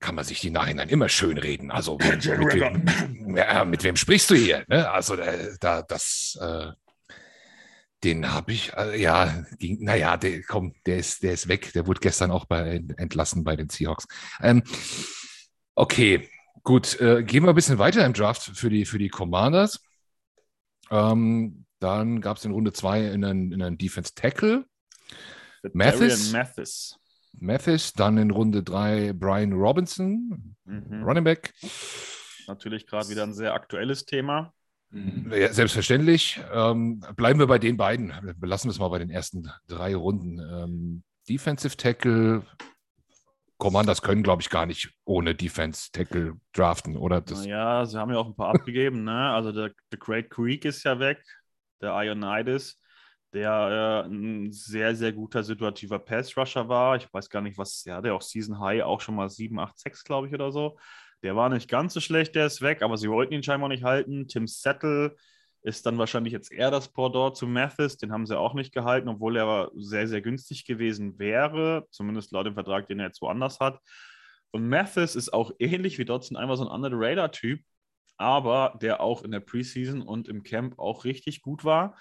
[0.00, 1.70] kann man sich die Nachhinein immer schön reden.
[1.70, 4.64] Also mit, mit, wem, ja, mit wem, sprichst du hier?
[4.68, 4.90] Ne?
[4.90, 6.72] Also äh, da, das, äh,
[8.04, 11.72] den habe ich, äh, ja, ging, naja, der, komm, der ist, der ist weg.
[11.72, 14.06] Der wurde gestern auch bei, entlassen bei den Seahawks.
[14.40, 14.62] Ähm,
[15.74, 16.28] okay,
[16.62, 19.80] gut, äh, gehen wir ein bisschen weiter im Draft für die, für die Commanders.
[20.90, 24.64] Ähm, dann gab es in Runde 2 einen, in einen Defense Tackle.
[25.72, 26.32] Mathis.
[26.32, 26.96] Mathis.
[27.38, 31.02] Mathis, dann in Runde 3 Brian Robinson, mhm.
[31.02, 31.52] Running Back.
[32.46, 34.54] Natürlich gerade wieder ein sehr aktuelles Thema.
[34.96, 35.32] Mhm.
[35.32, 36.40] Ja, selbstverständlich.
[36.52, 38.12] Ähm, bleiben wir bei den beiden.
[38.38, 40.38] Belassen wir es mal bei den ersten drei Runden.
[40.38, 42.42] Ähm, Defensive Tackle,
[43.58, 47.20] Commanders können, glaube ich, gar nicht ohne Defense Tackle draften, oder?
[47.20, 49.04] Das ja, sie haben ja auch ein paar abgegeben.
[49.04, 49.30] Ne?
[49.30, 51.22] Also der, der Great Creek ist ja weg,
[51.80, 52.80] der Ionides
[53.36, 56.96] der äh, ein sehr, sehr guter situativer Pass-Rusher war.
[56.96, 59.78] Ich weiß gar nicht, was, ja, der auch Season High auch schon mal 7, 8,
[59.78, 60.78] 6, glaube ich, oder so.
[61.26, 63.82] Der war nicht ganz so schlecht, der ist weg, aber sie wollten ihn scheinbar nicht
[63.82, 64.28] halten.
[64.28, 65.16] Tim Settle
[65.62, 67.96] ist dann wahrscheinlich jetzt eher das Pendant zu Mathis.
[67.96, 72.46] Den haben sie auch nicht gehalten, obwohl er sehr, sehr günstig gewesen wäre, zumindest laut
[72.46, 73.80] dem Vertrag, den er jetzt woanders hat.
[74.52, 77.60] Und Mathis ist auch ähnlich wie Dodson einfach so ein under Radar-Typ,
[78.18, 81.98] aber der auch in der Preseason und im Camp auch richtig gut war.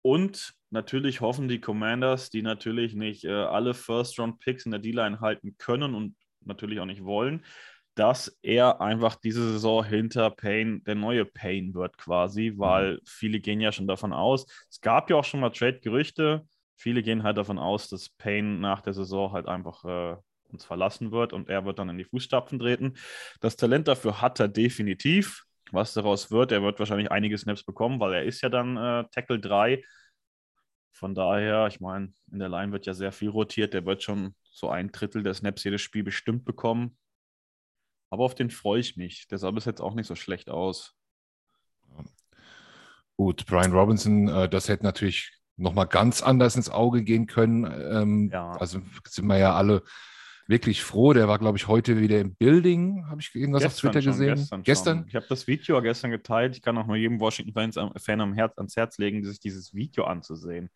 [0.00, 5.56] Und natürlich hoffen die Commanders, die natürlich nicht äh, alle First-Round-Picks in der D-Line halten
[5.58, 7.44] können und natürlich auch nicht wollen,
[7.94, 12.58] dass er einfach diese Saison hinter Payne der neue Payne wird quasi, mhm.
[12.58, 14.46] weil viele gehen ja schon davon aus.
[14.70, 16.46] Es gab ja auch schon mal Trade-Gerüchte.
[16.76, 20.16] Viele gehen halt davon aus, dass Payne nach der Saison halt einfach äh,
[20.52, 22.94] uns verlassen wird und er wird dann in die Fußstapfen treten.
[23.40, 25.44] Das Talent dafür hat er definitiv.
[25.70, 29.04] Was daraus wird, er wird wahrscheinlich einige Snaps bekommen, weil er ist ja dann äh,
[29.10, 29.82] Tackle 3.
[30.90, 33.72] Von daher, ich meine, in der Line wird ja sehr viel rotiert.
[33.72, 36.98] Der wird schon so ein Drittel der Snaps jedes Spiel bestimmt bekommen.
[38.12, 39.26] Aber auf den freue ich mich.
[39.28, 40.94] Der sah bis jetzt auch nicht so schlecht aus.
[43.16, 47.64] Gut, Brian Robinson, äh, das hätte natürlich nochmal ganz anders ins Auge gehen können.
[47.64, 48.50] Ähm, ja.
[48.50, 49.82] Also sind wir ja alle
[50.46, 51.14] wirklich froh.
[51.14, 54.12] Der war, glaube ich, heute wieder im Building, habe ich irgendwas gestern auf Twitter schon,
[54.12, 54.34] gesehen.
[54.34, 54.62] Gestern?
[54.62, 55.04] gestern?
[55.08, 56.54] Ich habe das Video gestern geteilt.
[56.54, 60.68] Ich kann auch nur jedem Washington-Fan am Herz, ans Herz legen, sich dieses Video anzusehen.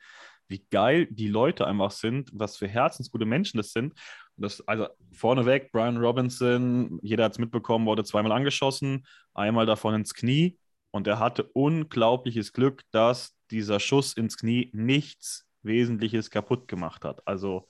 [0.49, 3.93] Wie geil die Leute einfach sind, was für herzensgute Menschen das sind.
[4.37, 10.15] Das, also vorneweg, Brian Robinson, jeder hat es mitbekommen, wurde zweimal angeschossen, einmal davon ins
[10.15, 10.59] Knie.
[10.91, 17.27] Und er hatte unglaubliches Glück, dass dieser Schuss ins Knie nichts Wesentliches kaputt gemacht hat.
[17.27, 17.69] Also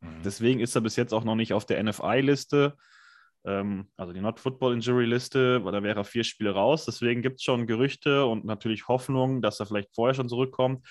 [0.00, 0.22] mhm.
[0.24, 2.76] deswegen ist er bis jetzt auch noch nicht auf der NFI-Liste,
[3.44, 6.84] ähm, also die Not Football Injury Liste, weil da wäre er vier Spiele raus.
[6.84, 10.86] Deswegen gibt es schon Gerüchte und natürlich Hoffnung, dass er vielleicht vorher schon zurückkommt.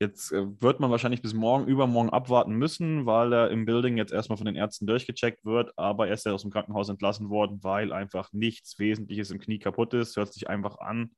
[0.00, 4.12] Jetzt äh, wird man wahrscheinlich bis morgen, übermorgen abwarten müssen, weil er im Building jetzt
[4.12, 5.76] erstmal von den Ärzten durchgecheckt wird.
[5.76, 9.58] Aber er ist ja aus dem Krankenhaus entlassen worden, weil einfach nichts Wesentliches im Knie
[9.58, 10.16] kaputt ist.
[10.16, 11.10] Hört sich einfach an,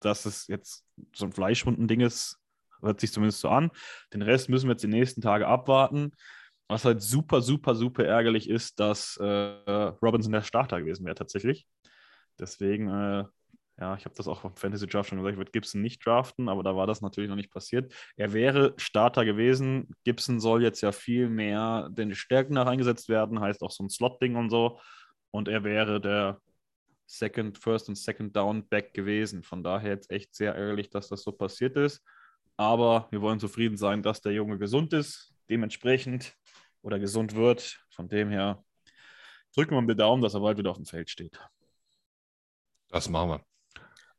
[0.00, 2.38] dass es jetzt so ein Fleischwunden-Ding ist.
[2.82, 3.70] Hört sich zumindest so an.
[4.12, 6.12] Den Rest müssen wir jetzt die nächsten Tage abwarten.
[6.68, 11.66] Was halt super, super, super ärgerlich ist, dass äh, Robinson der Starter gewesen wäre tatsächlich.
[12.38, 13.24] Deswegen äh,
[13.82, 16.48] ja, ich habe das auch vom Fantasy Draft schon gesagt, ich würde Gibson nicht draften,
[16.48, 17.92] aber da war das natürlich noch nicht passiert.
[18.16, 19.88] Er wäre Starter gewesen.
[20.04, 23.90] Gibson soll jetzt ja viel mehr den Stärken nach eingesetzt werden, heißt auch so ein
[23.90, 24.78] Slot-Ding und so.
[25.32, 26.40] Und er wäre der
[27.06, 29.42] Second, First und Second Down Back gewesen.
[29.42, 32.04] Von daher jetzt echt sehr ärgerlich, dass das so passiert ist.
[32.56, 36.36] Aber wir wollen zufrieden sein, dass der Junge gesund ist, dementsprechend
[36.82, 37.84] oder gesund wird.
[37.90, 38.62] Von dem her
[39.56, 41.36] drücken wir ihm den Daumen, dass er bald wieder auf dem Feld steht.
[42.90, 43.51] Das machen wir.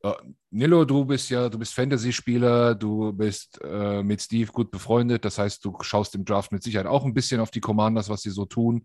[0.04, 0.12] Uh,
[0.50, 5.38] Nilo, du bist ja, du bist Fantasy-Spieler, du bist äh, mit Steve gut befreundet, das
[5.38, 8.30] heißt, du schaust im Draft mit Sicherheit auch ein bisschen auf die Commanders, was sie
[8.30, 8.84] so tun.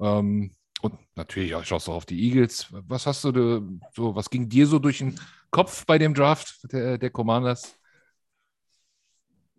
[0.00, 2.68] Ähm, und natürlich ja, schaust du auch auf die Eagles.
[2.70, 3.60] Was hast du da,
[3.92, 5.18] so, was ging dir so durch den
[5.50, 7.74] Kopf bei dem Draft der, der Commanders?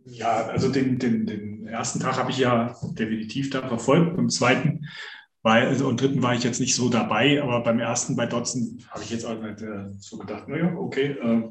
[0.05, 4.15] Ja, also den, den, den ersten Tag habe ich ja definitiv da verfolgt.
[4.15, 4.87] Beim zweiten
[5.43, 8.79] weil, also, und dritten war ich jetzt nicht so dabei, aber beim ersten bei Dotson
[8.89, 11.11] habe ich jetzt auch nicht äh, so gedacht, naja, okay.
[11.11, 11.49] Äh,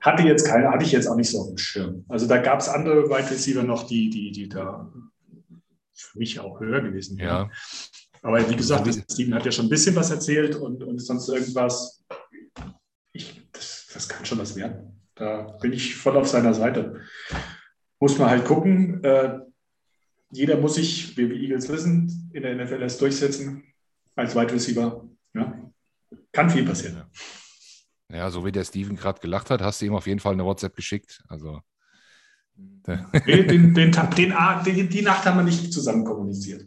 [0.00, 2.04] hatte jetzt keine, hatte ich jetzt auch nicht so auf dem Schirm.
[2.08, 4.92] Also da gab es andere Wide Receiver noch, die, die, die da
[5.92, 7.46] für mich auch höher gewesen wären.
[7.46, 7.50] Ja.
[8.22, 12.04] Aber wie gesagt, Steven hat ja schon ein bisschen was erzählt und, und sonst irgendwas.
[13.12, 15.00] Ich, das, das kann schon was werden.
[15.14, 17.00] Da bin ich voll auf seiner Seite.
[17.98, 19.02] Muss man halt gucken.
[19.02, 19.40] Äh,
[20.30, 23.62] jeder muss sich, wie wir Eagles wissen, in der NFL erst durchsetzen
[24.14, 25.08] als Wide Receiver.
[25.34, 25.70] Ja.
[26.32, 27.04] Kann viel passieren.
[28.10, 30.44] Ja, so wie der Steven gerade gelacht hat, hast du ihm auf jeden Fall eine
[30.44, 31.22] WhatsApp geschickt.
[31.28, 31.60] Also.
[32.56, 36.66] Nee, den, den, den, die Nacht haben wir nicht zusammen kommuniziert.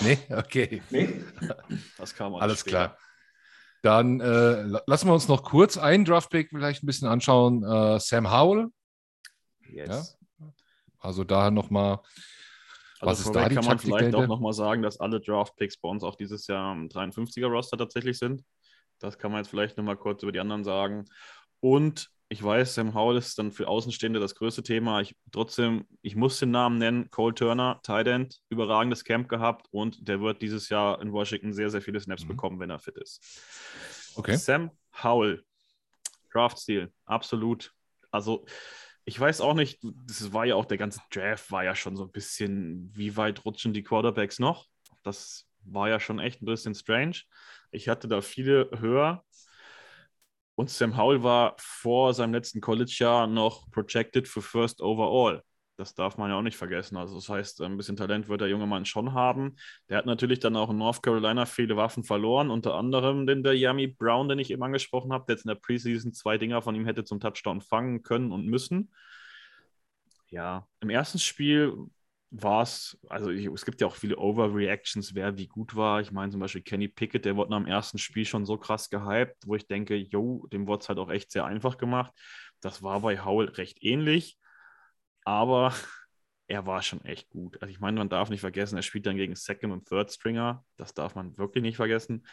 [0.00, 0.82] Nee, okay.
[0.90, 1.22] Nee?
[1.96, 2.76] Das kam Alles später.
[2.76, 2.98] klar.
[3.82, 7.64] Dann äh, lassen wir uns noch kurz einen Draftpick vielleicht ein bisschen anschauen.
[7.64, 8.68] Äh, Sam Howell.
[9.68, 10.18] Yes.
[10.40, 10.52] Ja?
[10.98, 12.00] Also da nochmal
[13.02, 15.88] also Was ist da die kann man vielleicht auch nochmal sagen, dass alle Draft-Picks bei
[15.88, 18.44] uns auch dieses Jahr im 53er-Roster tatsächlich sind.
[19.00, 21.06] Das kann man jetzt vielleicht nochmal kurz über die anderen sagen.
[21.58, 25.00] Und ich weiß, Sam Howell ist dann für Außenstehende das größte Thema.
[25.00, 30.06] Ich trotzdem, ich muss den Namen nennen, Cole Turner, Tight End, überragendes Camp gehabt und
[30.06, 32.28] der wird dieses Jahr in Washington sehr, sehr viele Snaps mhm.
[32.28, 34.12] bekommen, wenn er fit ist.
[34.14, 34.36] Okay.
[34.36, 34.70] Sam
[35.02, 35.44] Howell,
[36.32, 37.74] Draft-Stil, absolut.
[38.12, 38.46] Also
[39.04, 42.04] ich weiß auch nicht, das war ja auch der ganze Draft, war ja schon so
[42.04, 44.66] ein bisschen, wie weit rutschen die Quarterbacks noch?
[45.02, 47.22] Das war ja schon echt ein bisschen strange.
[47.70, 49.24] Ich hatte da viele höher.
[50.54, 55.42] Und Sam Howell war vor seinem letzten College-Jahr noch projected für First Overall.
[55.76, 56.96] Das darf man ja auch nicht vergessen.
[56.96, 59.56] Also das heißt, ein bisschen Talent wird der junge Mann schon haben.
[59.88, 63.56] Der hat natürlich dann auch in North Carolina viele Waffen verloren, unter anderem den der
[63.56, 66.74] Yami Brown, den ich eben angesprochen habe, der jetzt in der Preseason zwei Dinger von
[66.74, 68.92] ihm hätte zum Touchdown fangen können und müssen.
[70.28, 71.74] Ja, im ersten Spiel
[72.30, 76.00] war es, also ich, es gibt ja auch viele Overreactions, wer wie gut war.
[76.00, 78.88] Ich meine zum Beispiel Kenny Pickett, der wurde nach dem ersten Spiel schon so krass
[78.88, 82.12] gehypt, wo ich denke, yo, dem wurde es halt auch echt sehr einfach gemacht.
[82.62, 84.38] Das war bei Howell recht ähnlich,
[85.24, 85.72] aber
[86.46, 87.60] er war schon echt gut.
[87.62, 90.64] Also ich meine, man darf nicht vergessen, er spielt dann gegen Second und Third Stringer.
[90.76, 92.26] Das darf man wirklich nicht vergessen.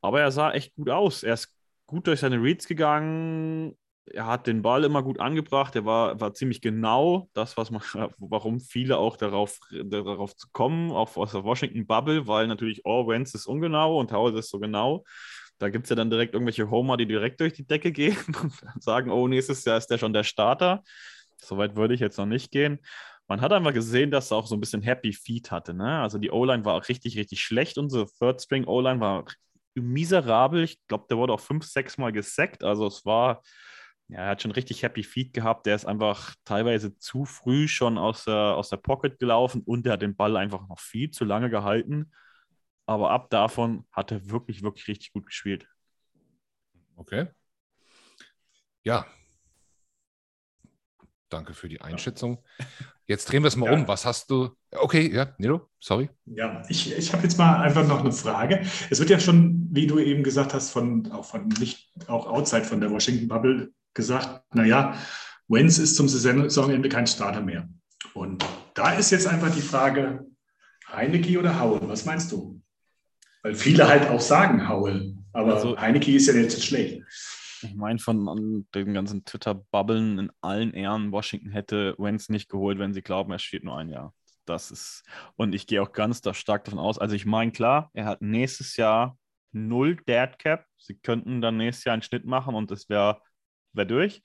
[0.00, 1.22] Aber er sah echt gut aus.
[1.22, 1.54] Er ist
[1.86, 3.76] gut durch seine Reads gegangen
[4.12, 7.82] er hat den Ball immer gut angebracht, er war, war ziemlich genau, das, was man,
[8.18, 13.34] warum viele auch darauf, darauf kommen, auch aus der Washington Bubble, weil natürlich, oh, Wentz
[13.34, 15.04] ist ungenau und Howell ist so genau.
[15.58, 18.82] Da gibt es ja dann direkt irgendwelche Homer, die direkt durch die Decke gehen und
[18.82, 20.82] sagen, oh, nächstes Jahr ist der schon der Starter.
[21.44, 22.80] Soweit würde ich jetzt noch nicht gehen.
[23.28, 25.72] Man hat einfach gesehen, dass er auch so ein bisschen Happy Feet hatte.
[25.74, 26.00] Ne?
[26.00, 27.78] Also die O-Line war auch richtig, richtig schlecht.
[27.78, 29.24] Unsere Third String O-Line war
[29.74, 30.64] miserabel.
[30.64, 32.64] Ich glaube, der wurde auch fünf, sechs Mal gesackt.
[32.64, 33.42] Also es war
[34.10, 35.66] ja, er hat schon richtig Happy Feet gehabt.
[35.66, 39.92] Der ist einfach teilweise zu früh schon aus der, aus der Pocket gelaufen und der
[39.92, 42.10] hat den Ball einfach noch viel zu lange gehalten.
[42.86, 45.68] Aber ab davon hat er wirklich, wirklich richtig gut gespielt.
[46.96, 47.28] Okay.
[48.82, 49.06] Ja.
[51.30, 52.42] Danke für die Einschätzung.
[53.06, 53.78] Jetzt drehen wir es mal ja.
[53.78, 53.88] um.
[53.88, 54.50] Was hast du?
[54.72, 56.10] Okay, ja, Nilo, sorry.
[56.26, 58.60] Ja, ich, ich habe jetzt mal einfach noch eine Frage.
[58.90, 62.64] Es wird ja schon, wie du eben gesagt hast, von auch von nicht auch outside
[62.64, 64.96] von der Washington Bubble gesagt, naja,
[65.48, 67.68] Wenz ist zum Saisonende kein Starter mehr.
[68.14, 70.26] Und da ist jetzt einfach die Frage,
[70.88, 72.60] Heineke oder Howell, was meinst du?
[73.42, 77.02] Weil viele halt auch sagen Howell, aber also, Heineke ist ja jetzt schlecht.
[77.62, 82.94] Ich meine, von den ganzen Twitter-Bubblen in allen Ehren, Washington hätte Wenz nicht geholt, wenn
[82.94, 84.14] sie glauben, er steht nur ein Jahr.
[84.46, 85.04] Das ist,
[85.36, 86.98] und ich gehe auch ganz da stark davon aus.
[86.98, 89.18] Also ich meine, klar, er hat nächstes Jahr
[89.52, 90.64] null Dead Cap.
[90.78, 93.20] Sie könnten dann nächstes Jahr einen Schnitt machen und es wäre
[93.72, 94.22] wäre durch.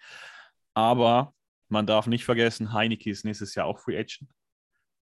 [0.73, 1.33] Aber
[1.69, 4.29] man darf nicht vergessen, Heineke ist nächstes Jahr auch Free Agent.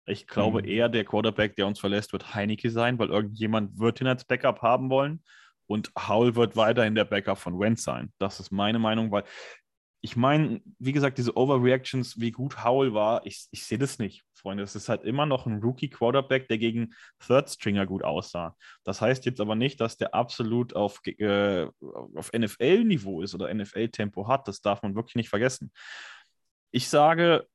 [0.06, 0.68] Ich glaube mhm.
[0.68, 4.62] eher, der Quarterback, der uns verlässt, wird Heineke sein, weil irgendjemand wird ihn als Backup
[4.62, 5.22] haben wollen.
[5.66, 8.12] Und Howell wird weiterhin der Backup von Wentz sein.
[8.18, 9.24] Das ist meine Meinung, weil
[10.04, 14.24] ich meine, wie gesagt, diese Overreactions, wie gut Howell war, ich, ich sehe das nicht,
[14.34, 14.64] Freunde.
[14.64, 16.92] Es ist halt immer noch ein Rookie-Quarterback, der gegen
[17.24, 18.56] Third Stringer gut aussah.
[18.82, 21.68] Das heißt jetzt aber nicht, dass der absolut auf, äh,
[22.16, 24.48] auf NFL-Niveau ist oder NFL-Tempo hat.
[24.48, 25.70] Das darf man wirklich nicht vergessen.
[26.72, 27.46] Ich sage,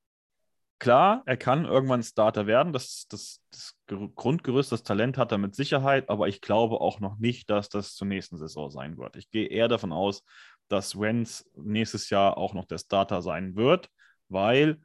[0.79, 2.71] klar, er kann irgendwann Starter werden.
[2.71, 7.17] Das, das, das Grundgerüst, das Talent hat er mit Sicherheit, aber ich glaube auch noch
[7.17, 9.15] nicht, dass das zur nächsten Saison sein wird.
[9.15, 10.23] Ich gehe eher davon aus,
[10.67, 13.89] dass Wenz nächstes Jahr auch noch der Starter sein wird,
[14.27, 14.81] weil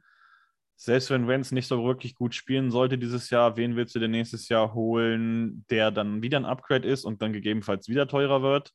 [0.75, 4.11] selbst wenn Wenz nicht so wirklich gut spielen sollte dieses Jahr, wen willst du denn
[4.11, 8.71] nächstes Jahr holen, der dann wieder ein Upgrade ist und dann gegebenenfalls wieder teurer wird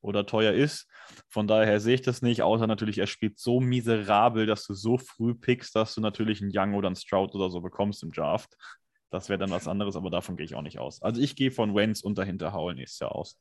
[0.00, 0.88] oder teuer ist?
[1.28, 4.98] Von daher sehe ich das nicht, außer natürlich, er spielt so miserabel, dass du so
[4.98, 8.56] früh pickst, dass du natürlich einen Young oder einen Stroud oder so bekommst im Draft.
[9.12, 11.02] Das wäre dann was anderes, aber davon gehe ich auch nicht aus.
[11.02, 13.38] Also ich gehe von Wenz und dahinter Howell nächstes Jahr aus.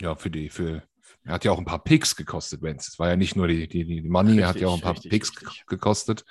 [0.00, 0.84] Ja, für die, für,
[1.24, 2.86] er hat ja auch ein paar Picks gekostet, Wenz.
[2.86, 4.80] Es war ja nicht nur die, die, die Money, richtig, er hat ja auch ein
[4.80, 5.66] paar richtig, Picks richtig.
[5.66, 6.24] gekostet.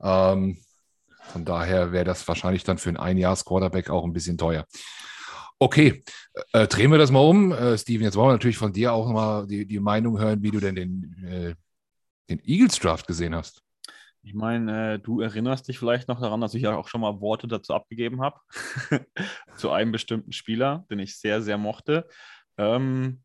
[0.00, 0.58] Ähm,
[1.22, 4.64] von daher wäre das wahrscheinlich dann für einen Einjahres-Quarterback auch ein bisschen teuer.
[5.58, 6.04] Okay,
[6.52, 7.50] äh, drehen wir das mal um.
[7.50, 10.52] Äh, Steven, jetzt wollen wir natürlich von dir auch mal die, die Meinung hören, wie
[10.52, 11.54] du denn den, äh,
[12.28, 13.60] den Eagles-Draft gesehen hast.
[14.22, 17.20] Ich meine, äh, du erinnerst dich vielleicht noch daran, dass ich ja auch schon mal
[17.20, 18.38] Worte dazu abgegeben habe,
[19.56, 22.06] zu einem bestimmten Spieler, den ich sehr, sehr mochte.
[22.58, 23.22] Ähm,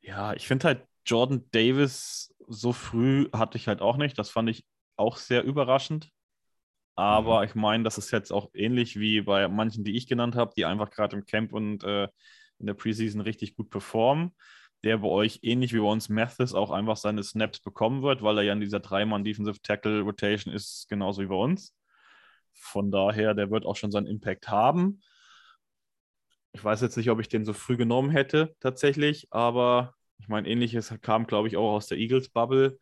[0.00, 4.18] ja, ich finde halt Jordan Davis so früh hatte ich halt auch nicht.
[4.18, 4.64] Das fand ich
[4.96, 6.10] auch sehr überraschend.
[6.96, 7.44] Aber mhm.
[7.46, 10.64] ich meine, das ist jetzt auch ähnlich wie bei manchen, die ich genannt habe, die
[10.64, 12.08] einfach gerade im Camp und äh,
[12.58, 14.34] in der Preseason richtig gut performen.
[14.84, 18.38] Der bei euch ähnlich wie bei uns Mathis auch einfach seine Snaps bekommen wird, weil
[18.38, 21.74] er ja in dieser Dreimann Defensive Tackle Rotation ist, genauso wie bei uns.
[22.52, 25.00] Von daher, der wird auch schon seinen Impact haben.
[26.52, 30.48] Ich weiß jetzt nicht, ob ich den so früh genommen hätte, tatsächlich, aber ich meine,
[30.48, 32.78] ähnliches kam, glaube ich, auch aus der Eagles-Bubble.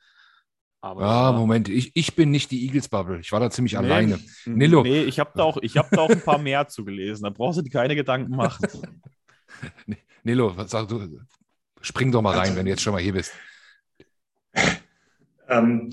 [0.81, 3.21] Aber ah, Moment, ich, ich bin nicht die Eagles-Bubble.
[3.21, 4.19] Ich war da ziemlich nee, alleine.
[4.45, 4.83] Nilo.
[4.83, 7.23] Nee, ich habe da, auch, hab da auch ein paar mehr zugelesen.
[7.23, 8.67] Da brauchst du dir keine Gedanken machen.
[10.25, 11.21] Nilo, was sagst du?
[11.83, 13.33] Spring doch mal rein, wenn du jetzt schon mal hier bist.
[15.49, 15.91] Ähm,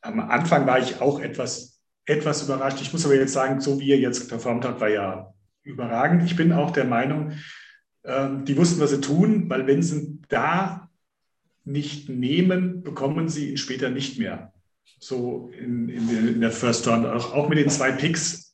[0.00, 2.80] am Anfang war ich auch etwas, etwas überrascht.
[2.80, 6.24] Ich muss aber jetzt sagen, so wie er jetzt performt hat, war ja überragend.
[6.24, 7.32] Ich bin auch der Meinung,
[8.04, 10.88] ähm, die wussten, was sie tun, weil wenn sie da
[11.64, 14.52] nicht nehmen, bekommen sie ihn später nicht mehr.
[15.00, 18.47] so in, in, der, in der First Round, auch, auch mit den zwei Picks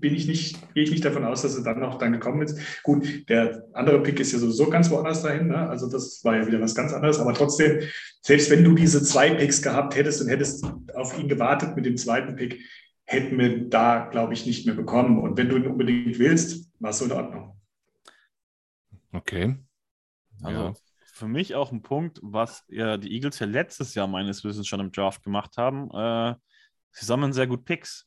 [0.00, 2.58] bin ich nicht, gehe ich nicht davon aus, dass er dann noch dann gekommen ist.
[2.82, 5.68] Gut, der andere Pick ist ja sowieso ganz woanders dahin, ne?
[5.68, 7.80] also das war ja wieder was ganz anderes, aber trotzdem,
[8.20, 11.96] selbst wenn du diese zwei Picks gehabt hättest und hättest auf ihn gewartet mit dem
[11.96, 12.60] zweiten Pick,
[13.06, 15.18] hätten wir da, glaube ich, nicht mehr bekommen.
[15.18, 17.56] Und wenn du ihn unbedingt willst, war es so in Ordnung.
[19.12, 19.56] Okay.
[20.42, 20.74] Also ja.
[21.04, 24.80] für mich auch ein Punkt, was ja die Eagles ja letztes Jahr meines Wissens schon
[24.80, 25.90] im Draft gemacht haben.
[25.90, 26.34] Äh,
[26.90, 28.06] sie sammeln sehr gut Picks.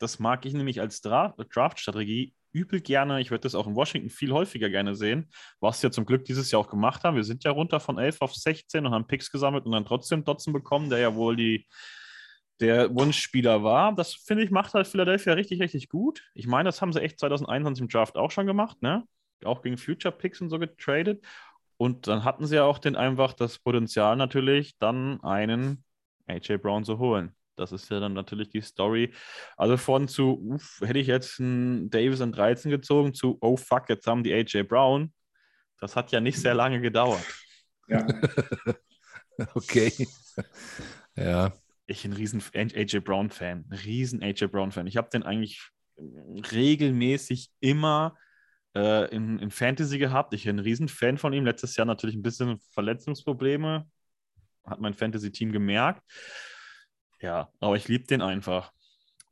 [0.00, 3.20] Das mag ich nämlich als Draft-Strategie übel gerne.
[3.20, 6.50] Ich würde das auch in Washington viel häufiger gerne sehen, was wir zum Glück dieses
[6.50, 7.16] Jahr auch gemacht haben.
[7.16, 10.24] Wir sind ja runter von 11 auf 16 und haben Picks gesammelt und dann trotzdem
[10.24, 11.66] Dotzen bekommen, der ja wohl die,
[12.60, 13.94] der Wunschspieler war.
[13.94, 16.22] Das finde ich macht halt Philadelphia richtig, richtig gut.
[16.34, 19.04] Ich meine, das haben sie echt 2021 im Draft auch schon gemacht, ne?
[19.44, 21.24] Auch gegen Future Picks und so getradet.
[21.76, 25.84] Und dann hatten sie ja auch den einfach das Potenzial natürlich, dann einen
[26.26, 27.34] AJ Brown zu holen.
[27.60, 29.12] Das ist ja dann natürlich die Story.
[29.56, 33.88] Also von zu, uff, hätte ich jetzt einen Davis an 13 gezogen, zu, oh fuck,
[33.88, 35.12] jetzt haben die AJ Brown.
[35.78, 37.24] Das hat ja nicht sehr lange gedauert.
[37.88, 38.06] Ja.
[39.54, 39.92] okay.
[41.16, 41.52] Ja.
[41.86, 43.66] Ich bin ein riesen AJ Brown-Fan.
[43.84, 44.86] Riesen AJ Brown-Fan.
[44.86, 45.60] Ich habe den eigentlich
[46.52, 48.16] regelmäßig immer
[48.76, 50.32] äh, in, in Fantasy gehabt.
[50.34, 51.44] Ich bin ein riesen Fan von ihm.
[51.44, 53.86] Letztes Jahr natürlich ein bisschen Verletzungsprobleme.
[54.64, 56.02] Hat mein Fantasy-Team gemerkt.
[57.20, 58.72] Ja, aber ich liebe den einfach.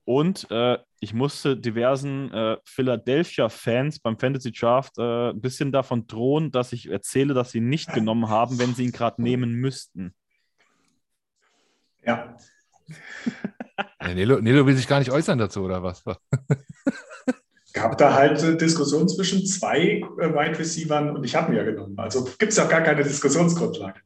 [0.05, 6.51] Und äh, ich musste diversen äh, Philadelphia-Fans beim Fantasy Draft äh, ein bisschen davon drohen,
[6.51, 10.15] dass ich erzähle, dass sie nicht genommen haben, wenn sie ihn gerade nehmen müssten.
[12.05, 12.37] Ja.
[14.01, 16.03] ja Nilo, Nilo, will sich gar nicht äußern dazu, oder was?
[17.79, 21.65] gab da halt eine Diskussion zwischen zwei äh, Wide Receivern und ich habe ihn ja
[21.65, 21.99] genommen.
[21.99, 24.01] Also gibt es auch gar keine Diskussionsgrundlage.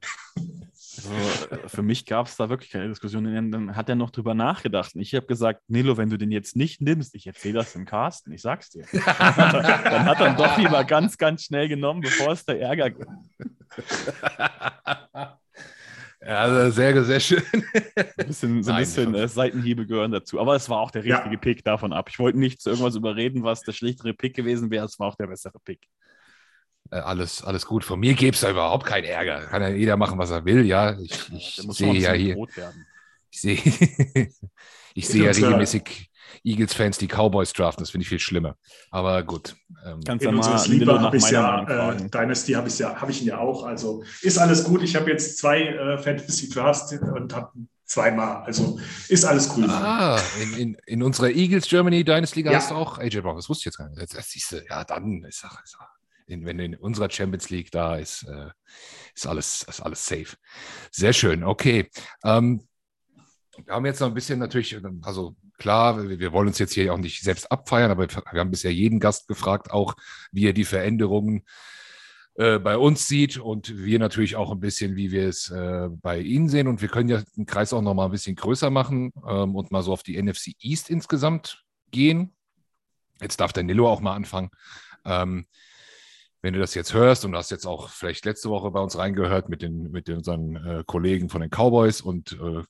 [1.10, 3.24] Also, äh, für mich gab es da wirklich keine Diskussion.
[3.50, 4.94] Dann hat er noch drüber nachgedacht.
[4.94, 7.84] Und ich habe gesagt, Nilo, wenn du den jetzt nicht nimmst, ich erzähle das dem
[7.84, 8.84] Carsten, ich sag's dir.
[8.92, 13.10] dann hat er doch lieber ganz, ganz schnell genommen, bevor es der Ärger gibt.
[16.24, 17.42] Ja, also sehr, sehr schön.
[17.96, 20.38] Ein bisschen, so ein bisschen äh, Seitenhiebe gehören dazu.
[20.38, 21.40] Aber es war auch der richtige ja.
[21.40, 22.08] Pick davon ab.
[22.08, 24.84] Ich wollte nicht zu irgendwas überreden, was der schlechtere Pick gewesen wäre.
[24.84, 25.80] Es war auch der bessere Pick.
[26.92, 27.85] Äh, alles, alles gut.
[27.85, 29.40] Von mir gäbe es da überhaupt keinen Ärger.
[29.46, 30.66] Kann ja jeder machen, was er will.
[30.66, 32.37] Ja, ich, ich sehe ja hier.
[33.31, 33.59] Ich sehe,
[34.94, 36.11] ich sehe ja regelmäßig
[36.44, 37.83] Eagles-Fans, die Cowboys draften.
[37.83, 38.57] Das finde ich viel schlimmer.
[38.90, 39.57] Aber gut.
[39.87, 43.22] Ähm, Kannst in unserer Sleeper habe ich ja, äh, Dynasty habe ich ja, habe ich
[43.22, 43.64] ihn ja auch.
[43.64, 44.83] Also ist alles gut.
[44.83, 47.52] Ich habe jetzt zwei äh, Fantasy Drafts und habe
[47.87, 48.42] zweimal.
[48.44, 48.78] Also
[49.09, 49.64] ist alles cool.
[49.70, 52.59] Ah, in, in, in unserer Eagles Germany Dynasty Liga ja.
[52.59, 53.37] hast du auch AJ Brown.
[53.37, 54.14] Das wusste ich jetzt gar nicht.
[54.14, 55.78] Das, siehst du, ja, dann ist, ist
[56.32, 58.50] in, wenn in unserer Champions League da ist, äh,
[59.14, 60.36] ist, alles, ist alles safe.
[60.90, 61.88] Sehr schön, okay.
[62.24, 62.66] Ähm,
[63.64, 66.92] wir haben jetzt noch ein bisschen natürlich, also klar, wir, wir wollen uns jetzt hier
[66.92, 69.94] auch nicht selbst abfeiern, aber wir haben bisher jeden Gast gefragt, auch
[70.32, 71.44] wie er die Veränderungen
[72.34, 76.18] äh, bei uns sieht und wir natürlich auch ein bisschen, wie wir es äh, bei
[76.18, 76.66] Ihnen sehen.
[76.66, 79.70] Und wir können ja den Kreis auch noch mal ein bisschen größer machen ähm, und
[79.70, 82.34] mal so auf die NFC East insgesamt gehen.
[83.20, 84.50] Jetzt darf der Nilo auch mal anfangen.
[85.04, 85.46] Ähm,
[86.42, 88.98] wenn du das jetzt hörst und du hast jetzt auch vielleicht letzte Woche bei uns
[88.98, 92.62] reingehört mit, den, mit unseren äh, Kollegen von den Cowboys und äh,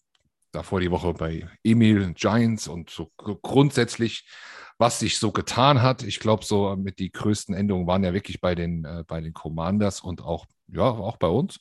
[0.53, 4.29] davor die Woche bei Emil Giants und so grundsätzlich,
[4.77, 6.03] was sich so getan hat.
[6.03, 9.33] Ich glaube, so mit die größten Änderungen waren ja wirklich bei den, äh, bei den
[9.33, 11.59] Commanders und auch, ja, auch bei uns.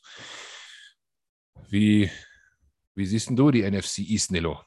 [1.69, 2.11] Wie,
[2.93, 4.59] wie siehst du die NFC East, Nilo?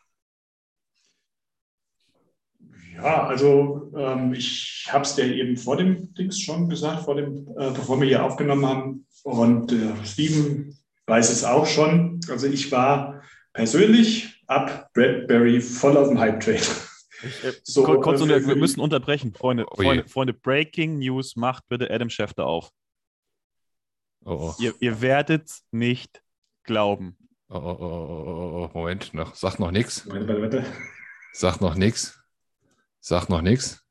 [2.95, 7.49] Ja, also ähm, ich habe es dir eben vor dem Dings schon gesagt, vor dem,
[7.59, 9.07] äh, bevor wir hier aufgenommen haben.
[9.25, 10.77] Und äh, Steven
[11.07, 12.21] weiß es auch schon.
[12.29, 16.61] Also ich war persönlich ab Bradbury voll auf dem Hype-Trade.
[17.43, 20.35] Äh, so, kurz, äh, wir müssen unterbrechen, Freunde, oh Freunde, Freunde.
[20.35, 22.71] Breaking News, macht bitte Adam Schefter auf.
[24.25, 24.55] Oh, oh.
[24.59, 26.23] Ihr, ihr werdet nicht
[26.63, 27.17] glauben.
[27.49, 30.09] Oh, oh, oh, Moment, noch, sag noch nichts.
[30.09, 30.65] Warte, warte, warte.
[31.33, 32.19] Sag noch nichts.
[33.07, 33.85] Sagt noch nichts.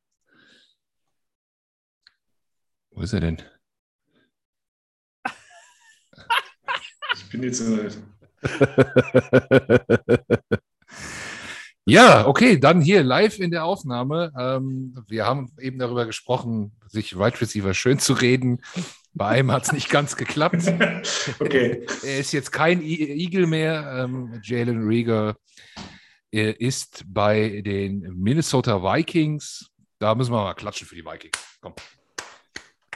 [2.89, 3.37] Wo ist er denn?
[7.15, 7.97] Ich bin jetzt so weit.
[11.85, 14.33] Ja, okay, dann hier live in der Aufnahme.
[14.37, 18.61] Ähm, wir haben eben darüber gesprochen, sich Wide Receiver schön zu reden.
[19.13, 20.63] Bei einem hat es nicht ganz geklappt.
[21.39, 21.85] okay.
[22.03, 24.05] Er ist jetzt kein Eagle mehr.
[24.05, 25.35] Ähm, Jalen Rieger
[25.75, 26.02] er
[26.41, 29.69] ist bei den Minnesota Vikings.
[29.99, 31.37] Da müssen wir mal klatschen für die Vikings.
[31.61, 31.73] Komm.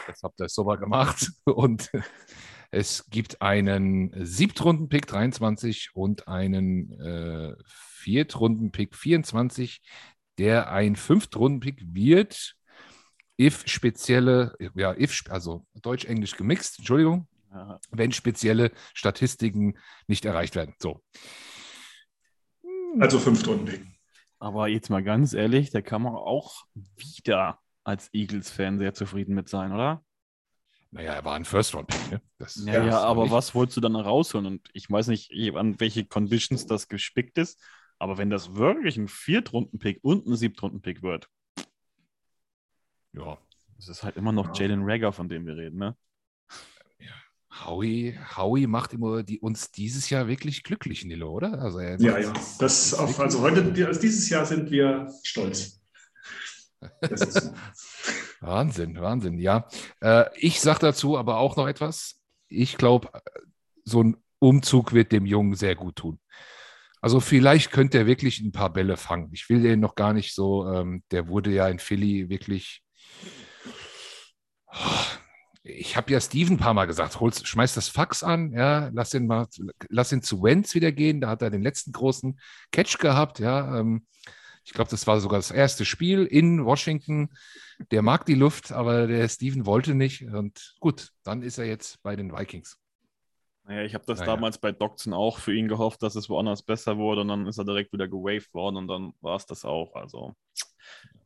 [0.07, 1.29] Jetzt habt ihr es so mal gemacht.
[1.45, 1.89] Und
[2.71, 9.81] Es gibt einen Siebtrunden-Pick 23 und einen äh, Viertrunden-Pick 24,
[10.38, 12.55] der ein Fünftrunden-Pick wird,
[13.39, 17.79] if spezielle, ja, if, also Deutsch-Englisch gemixt, Entschuldigung, Aha.
[17.91, 19.77] wenn spezielle Statistiken
[20.07, 20.75] nicht erreicht werden.
[20.79, 21.01] So.
[22.99, 23.85] Also Fünftrunden-Pick.
[24.39, 29.49] Aber jetzt mal ganz ehrlich, da kann man auch wieder als Eagles-Fan sehr zufrieden mit
[29.49, 30.03] sein, oder?
[30.91, 32.11] Naja, er war ein First-Round-Pick.
[32.11, 32.21] Ne?
[32.65, 33.31] ja, ja aber nicht.
[33.31, 34.45] was wolltest du dann rausholen?
[34.45, 37.61] Und ich weiß nicht, an welche Conditions das gespickt ist,
[37.99, 41.29] aber wenn das wirklich ein Viertrunden-Pick und ein Siebtrunden-Pick wird,
[43.13, 43.37] ja,
[43.77, 44.65] das ist halt immer noch ja.
[44.65, 45.95] Jalen Rager, von dem wir reden, ne?
[47.65, 51.61] Howie, Howie macht immer die, uns dieses Jahr wirklich glücklich, Nilo, oder?
[51.61, 52.31] Also ja, ja.
[52.31, 55.81] Das, das auf, also heute, also dieses Jahr sind wir stolz.
[58.41, 59.67] Wahnsinn, Wahnsinn, ja.
[60.01, 62.21] Äh, ich sage dazu aber auch noch etwas.
[62.47, 63.09] Ich glaube,
[63.83, 66.19] so ein Umzug wird dem Jungen sehr gut tun.
[67.01, 69.29] Also vielleicht könnte er wirklich ein paar Bälle fangen.
[69.33, 72.83] Ich will den noch gar nicht so, ähm, der wurde ja in Philly wirklich.
[75.70, 79.13] Ich habe ja Steven ein paar Mal gesagt, hol's, schmeiß das Fax an, ja, lass
[79.13, 79.47] ihn mal,
[79.89, 81.20] lass ihn zu Wentz wieder gehen.
[81.20, 82.39] Da hat er den letzten großen
[82.72, 83.80] Catch gehabt, ja.
[83.80, 84.05] Ähm,
[84.63, 87.30] ich glaube, das war sogar das erste Spiel in Washington.
[87.91, 90.24] Der mag die Luft, aber der Steven wollte nicht.
[90.24, 92.78] Und gut, dann ist er jetzt bei den Vikings.
[93.63, 94.36] Naja, ich habe das naja.
[94.36, 97.22] damals bei Doxon auch für ihn gehofft, dass es woanders besser wurde.
[97.22, 99.95] Und dann ist er direkt wieder gewaved worden und dann war es das auch.
[99.95, 100.34] Also,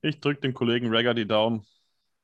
[0.01, 1.65] ich drücke den Kollegen Ragger die Daumen.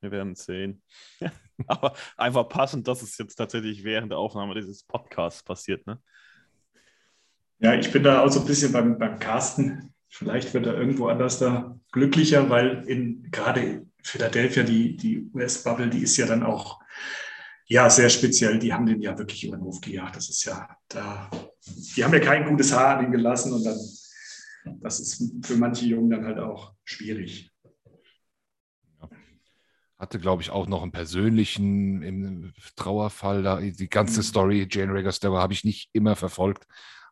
[0.00, 0.82] Wir werden es sehen.
[1.66, 6.00] aber einfach passend, dass es jetzt tatsächlich während der Aufnahme dieses Podcasts passiert, ne?
[7.60, 9.92] Ja, ich bin da auch so ein bisschen beim, beim Carsten.
[10.08, 16.02] Vielleicht wird er irgendwo anders da glücklicher, weil in gerade Philadelphia, die, die US-Bubble, die
[16.02, 16.80] ist ja dann auch
[17.66, 18.58] ja, sehr speziell.
[18.58, 20.16] Die haben den ja wirklich über den Hof gejagt.
[20.16, 21.30] Das ist ja da,
[21.96, 23.78] die haben ja kein gutes Haar an ihn gelassen und dann,
[24.80, 27.50] das ist für manche Jungen dann halt auch schwierig.
[29.98, 33.60] Hatte, glaube ich, auch noch einen persönlichen Trauerfall da.
[33.60, 34.24] Die ganze mhm.
[34.24, 36.66] Story, Jane Rager habe ich nicht immer verfolgt.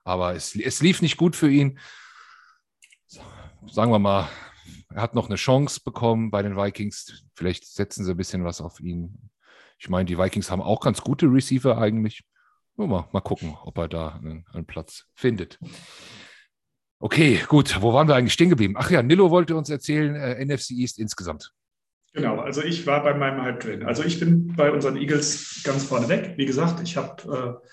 [0.04, 1.80] Aber es, es lief nicht gut für ihn
[3.66, 4.28] sagen wir mal,
[4.94, 7.24] er hat noch eine Chance bekommen bei den Vikings.
[7.34, 9.30] Vielleicht setzen sie ein bisschen was auf ihn.
[9.78, 12.24] Ich meine, die Vikings haben auch ganz gute Receiver eigentlich.
[12.76, 15.58] Mal, mal gucken, ob er da einen, einen, Platz findet.
[16.98, 17.80] Okay, gut.
[17.80, 18.74] Wo waren wir eigentlich stehen geblieben?
[18.76, 21.52] Ach ja, Nilo wollte uns erzählen, äh, NFC East insgesamt.
[22.16, 23.82] Genau, also ich war bei meinem Halbtrain.
[23.82, 26.32] Also ich bin bei unseren Eagles ganz vorne weg.
[26.38, 27.68] Wie gesagt, ich habe äh,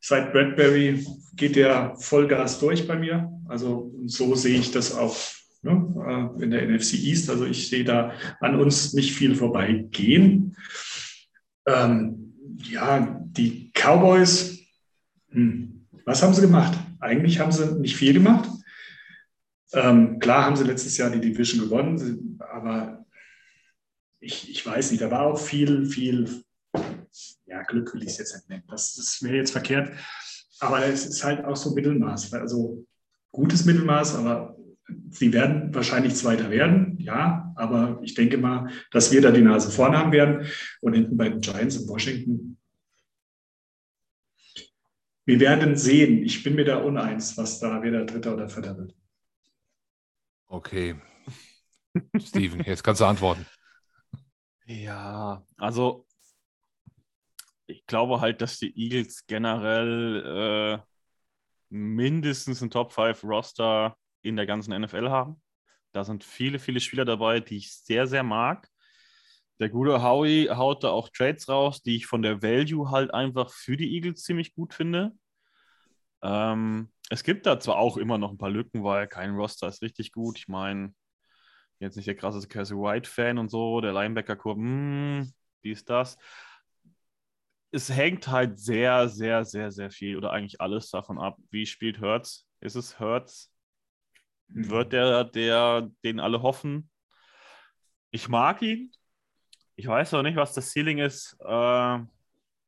[0.00, 3.30] seit Bradbury geht der Vollgas durch bei mir.
[3.48, 5.14] Also so sehe ich das auch
[5.60, 7.28] ne, äh, in der NFC East.
[7.28, 10.56] Also ich sehe da an uns nicht viel vorbeigehen.
[11.66, 12.32] Ähm,
[12.62, 14.58] ja, die Cowboys,
[15.32, 16.78] hm, was haben sie gemacht?
[16.98, 18.48] Eigentlich haben sie nicht viel gemacht.
[19.74, 23.01] Ähm, klar haben sie letztes Jahr die Division gewonnen, aber
[24.22, 26.44] ich, ich weiß nicht, da war auch viel, viel
[27.46, 28.64] ja, Glück will ich es jetzt nicht nennen.
[28.68, 29.92] Das, das wäre jetzt verkehrt.
[30.60, 32.32] Aber es ist halt auch so Mittelmaß.
[32.34, 32.86] Also
[33.32, 34.56] gutes Mittelmaß, aber
[35.10, 37.52] sie werden wahrscheinlich Zweiter werden, ja.
[37.56, 40.46] Aber ich denke mal, dass wir da die Nase vorne haben werden.
[40.80, 42.58] Und hinten bei den Giants in Washington.
[45.24, 46.24] Wir werden sehen.
[46.24, 48.94] Ich bin mir da uneins, was da wieder Dritter oder Vierter wird.
[50.46, 50.96] Okay.
[52.18, 53.46] Steven, jetzt kannst du antworten.
[54.66, 56.06] Ja, also
[57.66, 60.82] ich glaube halt, dass die Eagles generell äh,
[61.70, 65.42] mindestens ein Top 5 Roster in der ganzen NFL haben.
[65.92, 68.68] Da sind viele, viele Spieler dabei, die ich sehr, sehr mag.
[69.60, 73.50] Der gute Howie haut da auch Trades raus, die ich von der Value halt einfach
[73.50, 75.12] für die Eagles ziemlich gut finde.
[76.22, 79.82] Ähm, es gibt da zwar auch immer noch ein paar Lücken, weil kein Roster ist
[79.82, 80.38] richtig gut.
[80.38, 80.94] Ich meine,
[81.82, 86.16] jetzt nicht der krasse Cassie White-Fan und so, der Linebacker-Kurve, hm, ist das
[87.72, 92.00] es hängt halt sehr, sehr, sehr, sehr viel oder eigentlich alles davon ab, wie spielt
[92.00, 92.46] Hertz.
[92.60, 93.50] Ist es Hertz?
[94.48, 94.90] Wird mhm.
[94.90, 96.90] der, der, den alle hoffen?
[98.10, 98.92] Ich mag ihn.
[99.74, 101.98] Ich weiß noch nicht, was das Ceiling ist, äh,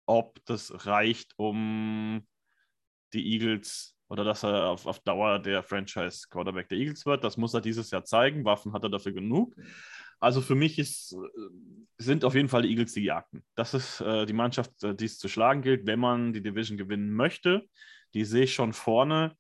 [0.07, 2.27] ob das reicht, um
[3.13, 7.25] die Eagles oder dass er auf, auf Dauer der Franchise-Quarterback der Eagles wird.
[7.25, 8.45] Das muss er dieses Jahr zeigen.
[8.45, 9.55] Waffen hat er dafür genug.
[10.21, 11.39] Also für mich ist, äh,
[11.99, 13.45] sind auf jeden Fall die Eagles die Jagden.
[13.55, 16.79] Das ist äh, die Mannschaft, äh, die es zu schlagen gilt, wenn man die Division
[16.79, 17.67] gewinnen möchte.
[18.15, 19.37] Die sehe ich schon vorne.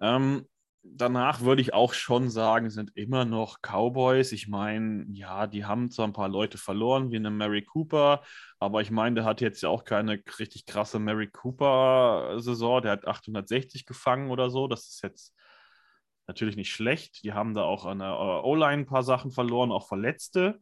[0.00, 0.46] Ähm,
[0.94, 4.32] danach würde ich auch schon sagen, sind immer noch Cowboys.
[4.32, 8.22] Ich meine, ja, die haben zwar ein paar Leute verloren, wie eine Mary Cooper,
[8.58, 12.82] aber ich meine, der hat jetzt ja auch keine richtig krasse Mary Cooper-Saison.
[12.82, 14.68] Der hat 860 gefangen oder so.
[14.68, 15.34] Das ist jetzt
[16.26, 17.22] natürlich nicht schlecht.
[17.24, 20.60] Die haben da auch an der äh, O-Line ein paar Sachen verloren, auch Verletzte.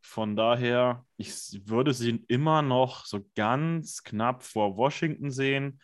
[0.00, 5.80] Von daher, ich würde sie immer noch so ganz knapp vor Washington sehen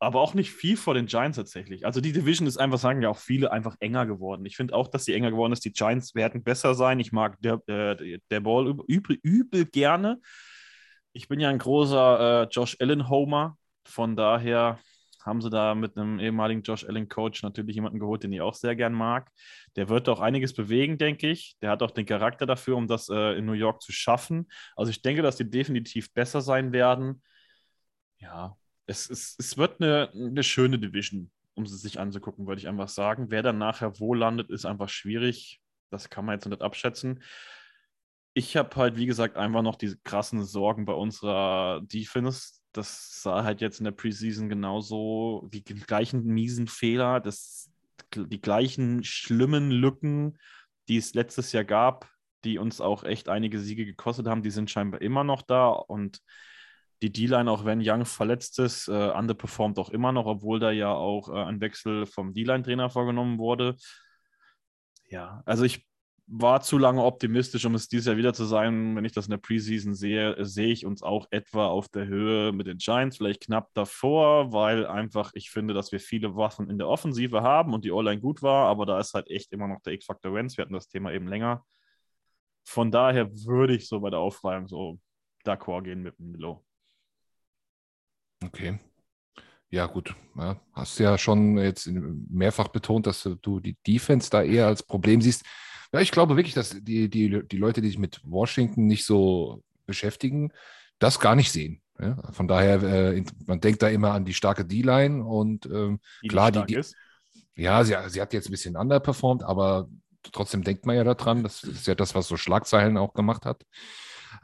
[0.00, 1.84] aber auch nicht viel vor den Giants tatsächlich.
[1.84, 4.46] Also die Division ist einfach, sagen ja auch viele, einfach enger geworden.
[4.46, 5.64] Ich finde auch, dass sie enger geworden ist.
[5.64, 6.98] Die Giants werden besser sein.
[7.00, 10.18] Ich mag der, der, der Ball übel, übel gerne.
[11.12, 13.58] Ich bin ja ein großer äh, Josh Allen-Homer.
[13.84, 14.78] Von daher
[15.22, 18.76] haben sie da mit einem ehemaligen Josh Allen-Coach natürlich jemanden geholt, den ich auch sehr
[18.76, 19.30] gern mag.
[19.76, 21.56] Der wird auch einiges bewegen, denke ich.
[21.60, 24.48] Der hat auch den Charakter dafür, um das äh, in New York zu schaffen.
[24.76, 27.22] Also ich denke, dass die definitiv besser sein werden.
[28.18, 28.56] Ja,
[28.90, 32.88] es, es, es wird eine, eine schöne Division, um sie sich anzugucken, würde ich einfach
[32.88, 33.30] sagen.
[33.30, 35.60] Wer dann nachher wo landet, ist einfach schwierig.
[35.90, 37.22] Das kann man jetzt nicht abschätzen.
[38.34, 42.60] Ich habe halt, wie gesagt, einfach noch diese krassen Sorgen bei unserer Defense.
[42.72, 47.70] Das sah halt jetzt in der Preseason genauso, die gleichen miesen Fehler, das,
[48.14, 50.38] die gleichen schlimmen Lücken,
[50.88, 52.08] die es letztes Jahr gab,
[52.44, 55.68] die uns auch echt einige Siege gekostet haben, die sind scheinbar immer noch da.
[55.68, 56.22] Und
[57.02, 60.92] die D-Line, auch wenn Young verletzt ist, äh, underperformt auch immer noch, obwohl da ja
[60.92, 63.76] auch äh, ein Wechsel vom D-Line-Trainer vorgenommen wurde.
[65.08, 65.86] Ja, also ich
[66.32, 68.94] war zu lange optimistisch, um es dieses Jahr wieder zu sein.
[68.94, 72.52] Wenn ich das in der Preseason sehe, sehe ich uns auch etwa auf der Höhe
[72.52, 76.78] mit den Giants, vielleicht knapp davor, weil einfach ich finde, dass wir viele Waffen in
[76.78, 79.80] der Offensive haben und die O-Line gut war, aber da ist halt echt immer noch
[79.80, 80.56] der X-Factor Wentz.
[80.56, 81.64] Wir hatten das Thema eben länger.
[82.64, 85.00] Von daher würde ich so bei der Aufreihung so
[85.44, 86.64] d'accord gehen mit Milo.
[88.44, 88.78] Okay.
[89.70, 90.14] Ja, gut.
[90.36, 95.22] Ja, hast ja schon jetzt mehrfach betont, dass du die Defense da eher als Problem
[95.22, 95.44] siehst.
[95.92, 99.62] Ja, ich glaube wirklich, dass die, die, die Leute, die sich mit Washington nicht so
[99.86, 100.52] beschäftigen,
[100.98, 101.82] das gar nicht sehen.
[102.00, 106.28] Ja, von daher, äh, man denkt da immer an die starke D-Line und ähm, die
[106.28, 106.82] klar, die, die
[107.54, 109.88] ja, sie, sie hat jetzt ein bisschen underperformed, aber
[110.32, 111.42] trotzdem denkt man ja daran.
[111.42, 113.64] Das ist ja das, was so Schlagzeilen auch gemacht hat.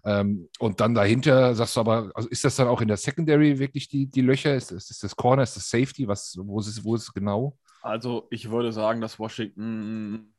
[0.06, 3.58] Ähm, und dann dahinter sagst du aber, also ist das dann auch in der Secondary
[3.58, 4.54] wirklich die, die Löcher?
[4.54, 6.06] Ist, ist, ist das Corner, ist das Safety?
[6.06, 7.58] Was, wo, ist es, wo ist es genau?
[7.82, 10.32] Also ich würde sagen, dass Washington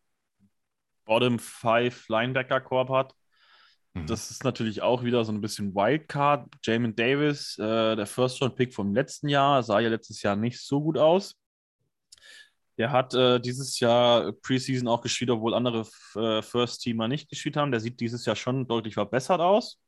[1.04, 3.14] Bottom 5 Linebacker Korb hat.
[3.94, 4.06] Mhm.
[4.06, 6.48] Das ist natürlich auch wieder so ein bisschen Wildcard.
[6.64, 10.98] Jamin Davis, äh, der First-Round-Pick vom letzten Jahr, sah ja letztes Jahr nicht so gut
[10.98, 11.36] aus.
[12.78, 17.72] Der hat äh, dieses Jahr Preseason auch gespielt, obwohl andere äh, First-Teamer nicht gespielt haben.
[17.72, 19.80] Der sieht dieses Jahr schon deutlich verbessert aus.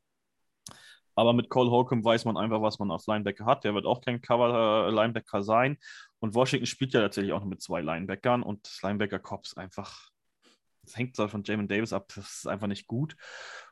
[1.16, 3.64] Aber mit Cole Holcomb weiß man einfach, was man auf Linebacker hat.
[3.66, 5.78] Der wird auch kein Cover-Linebacker sein.
[6.20, 8.42] Und Washington spielt ja tatsächlich auch noch mit zwei Linebackern.
[8.42, 10.10] Und das Linebacker-Cops einfach,
[10.82, 13.16] das hängt zwar von Jamin Davis ab, das ist einfach nicht gut.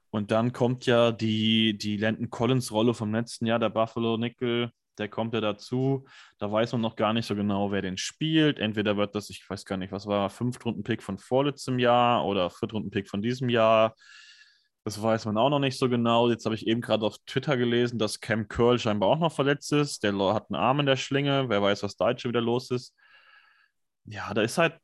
[0.09, 5.10] Und dann kommt ja die, die Landon Collins-Rolle vom letzten Jahr, der Buffalo Nickel, der
[5.10, 6.06] kommt ja dazu.
[6.38, 8.60] Da weiß man noch gar nicht so genau, wer den spielt.
[8.60, 13.10] Entweder wird das, ich weiß gar nicht, was war, Fünftrunden-Pick von vorletztem Jahr oder Viertrunden-Pick
[13.10, 13.95] von diesem Jahr.
[14.84, 16.30] Das weiß man auch noch nicht so genau.
[16.30, 19.74] Jetzt habe ich eben gerade auf Twitter gelesen, dass Cam Curl scheinbar auch noch verletzt
[19.74, 20.04] ist.
[20.04, 21.50] Der hat einen Arm in der Schlinge.
[21.50, 22.95] Wer weiß, was da jetzt schon wieder los ist.
[24.06, 24.80] Ja, da ist halt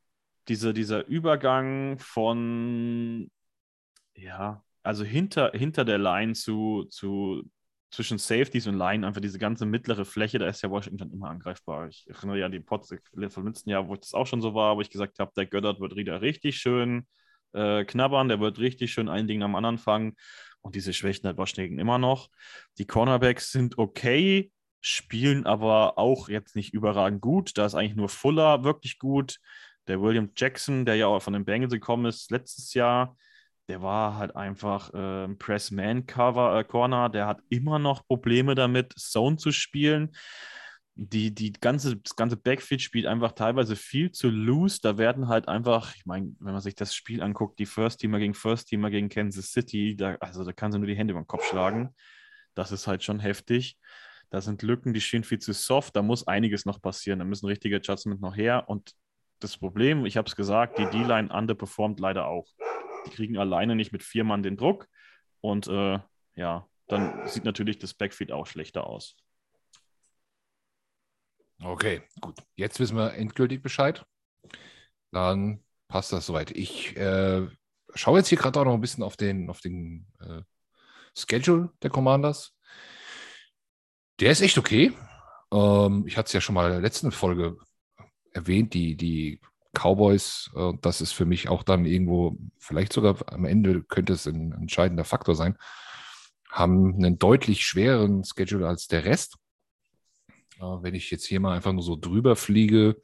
[0.48, 3.30] diese, dieser Übergang von,
[4.14, 7.50] ja, also hinter, hinter der Line zu, zu
[7.94, 11.88] zwischen Safeties und Line, einfach diese ganze mittlere Fläche, da ist ja Washington immer angreifbar.
[11.88, 12.94] Ich erinnere ja an die Pots
[13.30, 15.80] vom letzten Jahr, wo das auch schon so war, wo ich gesagt habe, der Göttert
[15.80, 17.06] wird wieder richtig schön
[17.52, 20.16] äh, knabbern, der wird richtig schön ein Ding am anderen fangen.
[20.60, 22.30] Und diese Schwächen hat Washington immer noch.
[22.78, 27.56] Die Cornerbacks sind okay, spielen aber auch jetzt nicht überragend gut.
[27.56, 29.38] Da ist eigentlich nur Fuller wirklich gut.
[29.86, 33.16] Der William Jackson, der ja auch von den Bengals gekommen ist letztes Jahr,
[33.68, 39.52] der war halt einfach äh, Press-Man-Cover, äh, der hat immer noch Probleme damit, Zone zu
[39.52, 40.14] spielen.
[40.96, 44.78] Die, die ganze, das ganze Backfield spielt einfach teilweise viel zu loose.
[44.80, 48.34] Da werden halt einfach, ich meine, wenn man sich das Spiel anguckt, die First-Teamer gegen
[48.34, 51.48] First-Teamer gegen Kansas City, da, also da kann sie nur die Hände über den Kopf
[51.48, 51.94] schlagen.
[52.54, 53.76] Das ist halt schon heftig.
[54.30, 55.96] Da sind Lücken, die stehen viel zu soft.
[55.96, 57.18] Da muss einiges noch passieren.
[57.18, 58.64] Da müssen richtige Adjustments noch her.
[58.68, 58.94] Und
[59.40, 62.46] das Problem, ich habe es gesagt, die D-Line underperformt leider auch.
[63.06, 64.88] Die kriegen alleine nicht mit vier Mann den Druck.
[65.40, 65.98] Und äh,
[66.36, 69.16] ja, dann sieht natürlich das Backfield auch schlechter aus.
[71.62, 72.36] Okay, gut.
[72.56, 74.04] Jetzt wissen wir endgültig Bescheid.
[75.12, 76.50] Dann passt das soweit.
[76.50, 77.46] Ich äh,
[77.94, 80.42] schaue jetzt hier gerade auch noch ein bisschen auf den, auf den äh,
[81.16, 82.54] Schedule der Commanders.
[84.20, 84.92] Der ist echt okay.
[85.52, 87.56] Ähm, ich hatte es ja schon mal in der letzten Folge
[88.32, 88.74] erwähnt.
[88.74, 89.40] Die, die
[89.74, 94.26] Cowboys, äh, das ist für mich auch dann irgendwo, vielleicht sogar am Ende könnte es
[94.26, 95.58] ein entscheidender Faktor sein,
[96.50, 99.36] haben einen deutlich schwereren Schedule als der Rest.
[100.58, 103.00] Äh, wenn ich jetzt hier mal einfach nur so drüber fliege,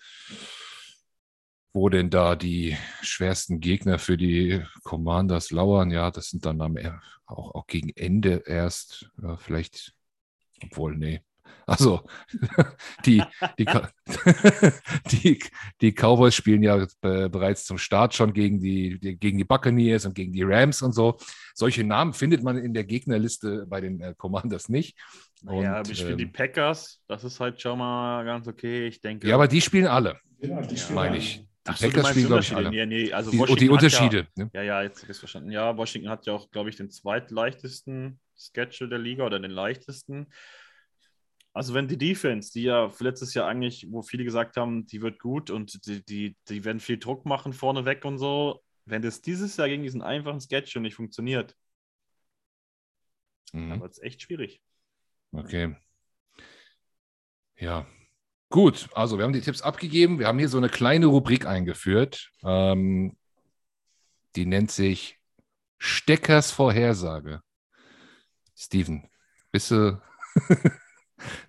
[1.72, 6.76] wo denn da die schwersten Gegner für die Commanders lauern, ja, das sind dann am,
[7.26, 9.94] auch, gegen Ende erst, ja, vielleicht,
[10.62, 11.22] obwohl, nee,
[11.66, 12.02] also
[13.06, 13.22] die,
[13.58, 13.66] die,
[15.12, 15.38] die,
[15.80, 20.14] die Cowboys spielen ja bereits zum Start schon gegen die, die, gegen die Buccaneers und
[20.14, 21.18] gegen die Rams und so.
[21.54, 24.96] Solche Namen findet man in der Gegnerliste bei den äh, Commanders nicht.
[25.44, 27.00] Und, ja, wir spielen ähm, die Packers.
[27.06, 28.86] Das ist halt schon mal ganz okay.
[28.86, 29.28] Ich denke.
[29.28, 30.18] Ja, aber die spielen alle.
[30.40, 31.46] Ja, die spielen meine ich.
[31.66, 32.70] Die so, Packers spielen, glaube ich, alle.
[32.70, 34.26] Nee, nee, also die, die Unterschiede.
[34.36, 34.50] Ja, ne?
[34.54, 35.50] ja, ja, jetzt habe ich es verstanden.
[35.50, 40.28] Ja, Washington hat ja auch, glaube ich, den zweitleichtesten Schedule der Liga oder den leichtesten.
[41.52, 45.18] Also wenn die Defense, die ja letztes Jahr eigentlich, wo viele gesagt haben, die wird
[45.18, 49.56] gut und die, die, die werden viel Druck machen vorneweg und so, wenn das dieses
[49.56, 51.56] Jahr gegen diesen einfachen Sketch nicht funktioniert,
[53.52, 53.70] mhm.
[53.70, 54.62] dann wird es echt schwierig.
[55.32, 55.76] Okay.
[57.56, 57.86] Ja.
[58.48, 60.18] Gut, also wir haben die Tipps abgegeben.
[60.18, 62.32] Wir haben hier so eine kleine Rubrik eingeführt.
[62.42, 63.16] Ähm,
[64.34, 65.20] die nennt sich
[65.78, 67.42] Steckers Vorhersage.
[68.56, 69.08] Steven,
[69.52, 70.00] bist du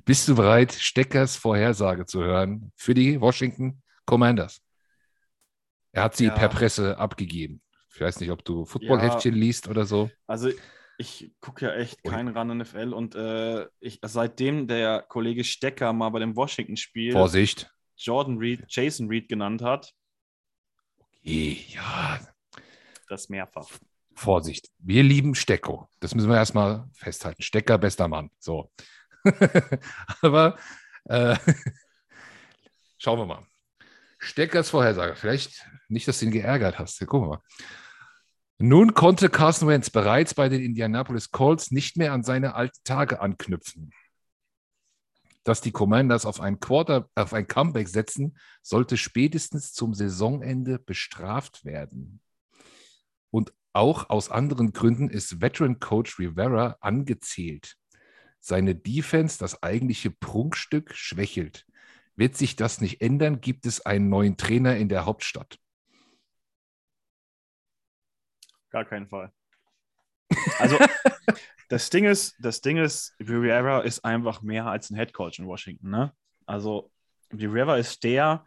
[0.05, 4.61] Bist du bereit, Steckers Vorhersage zu hören für die Washington Commanders?
[5.91, 6.34] Er hat sie ja.
[6.34, 7.61] per Presse abgegeben.
[7.93, 9.39] Ich weiß nicht, ob du Footballheftchen ja.
[9.39, 10.09] liest oder so.
[10.28, 10.49] Also
[10.97, 16.09] ich gucke ja echt keinen ran NFL und äh, ich, seitdem der Kollege Stecker mal
[16.09, 17.72] bei dem Washington-Spiel Vorsicht.
[17.97, 19.93] Jordan Reed, Jason Reed genannt hat.
[20.99, 22.19] Okay, ja.
[23.07, 23.67] Das mehrfach.
[24.15, 24.69] Vorsicht.
[24.78, 25.89] Wir lieben Stecko.
[25.99, 27.41] Das müssen wir erstmal festhalten.
[27.41, 28.30] Stecker, bester Mann.
[28.39, 28.72] So.
[30.22, 30.57] Aber
[31.05, 31.36] äh,
[32.97, 33.45] schauen wir mal.
[34.19, 35.15] Steckers Vorhersage.
[35.15, 36.99] Vielleicht nicht, dass du ihn geärgert hast.
[37.07, 37.43] gucken wir mal.
[38.59, 43.19] Nun konnte Carson Wentz bereits bei den Indianapolis Colts nicht mehr an seine alten Tage
[43.19, 43.91] anknüpfen.
[45.43, 51.65] Dass die Commanders auf ein, Quarter, auf ein Comeback setzen, sollte spätestens zum Saisonende bestraft
[51.65, 52.22] werden.
[53.32, 57.78] Und auch aus anderen Gründen ist Veteran Coach Rivera angezählt
[58.41, 61.65] seine Defense, das eigentliche Prunkstück, schwächelt.
[62.15, 65.59] Wird sich das nicht ändern, gibt es einen neuen Trainer in der Hauptstadt.
[68.69, 69.31] Gar keinen Fall.
[70.59, 70.77] Also,
[71.69, 75.89] das Ding ist, das Ding ist, Rivera ist einfach mehr als ein Headcoach in Washington.
[75.89, 76.13] Ne?
[76.45, 76.91] Also,
[77.31, 78.45] Rivera ist der,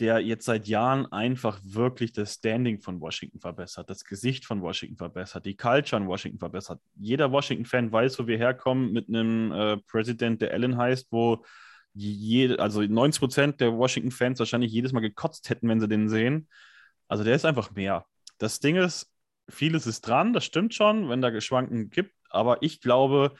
[0.00, 4.96] der jetzt seit Jahren einfach wirklich das Standing von Washington verbessert, das Gesicht von Washington
[4.96, 6.80] verbessert, die Culture in Washington verbessert.
[6.96, 11.44] Jeder Washington-Fan weiß, wo wir herkommen mit einem äh, Präsident, der Allen heißt, wo
[11.94, 16.48] jede, also 90 Prozent der Washington-Fans wahrscheinlich jedes Mal gekotzt hätten, wenn sie den sehen.
[17.08, 18.06] Also der ist einfach mehr.
[18.38, 19.10] Das Ding ist,
[19.48, 23.34] vieles ist dran, das stimmt schon, wenn da Geschwanken gibt, aber ich glaube,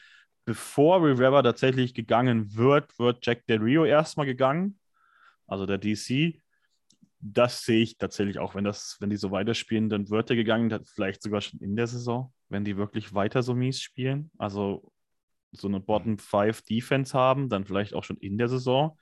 [0.45, 4.79] bevor Rivera tatsächlich gegangen wird, wird Jack Del Rio erstmal gegangen,
[5.47, 6.41] also der DC
[7.19, 10.83] das sehe ich tatsächlich auch, wenn das, wenn die so weiterspielen, dann wird er gegangen,
[10.85, 14.31] vielleicht sogar schon in der Saison, wenn die wirklich weiter so mies spielen.
[14.37, 14.91] Also
[15.51, 18.97] so eine Bottom 5 Defense haben, dann vielleicht auch schon in der Saison.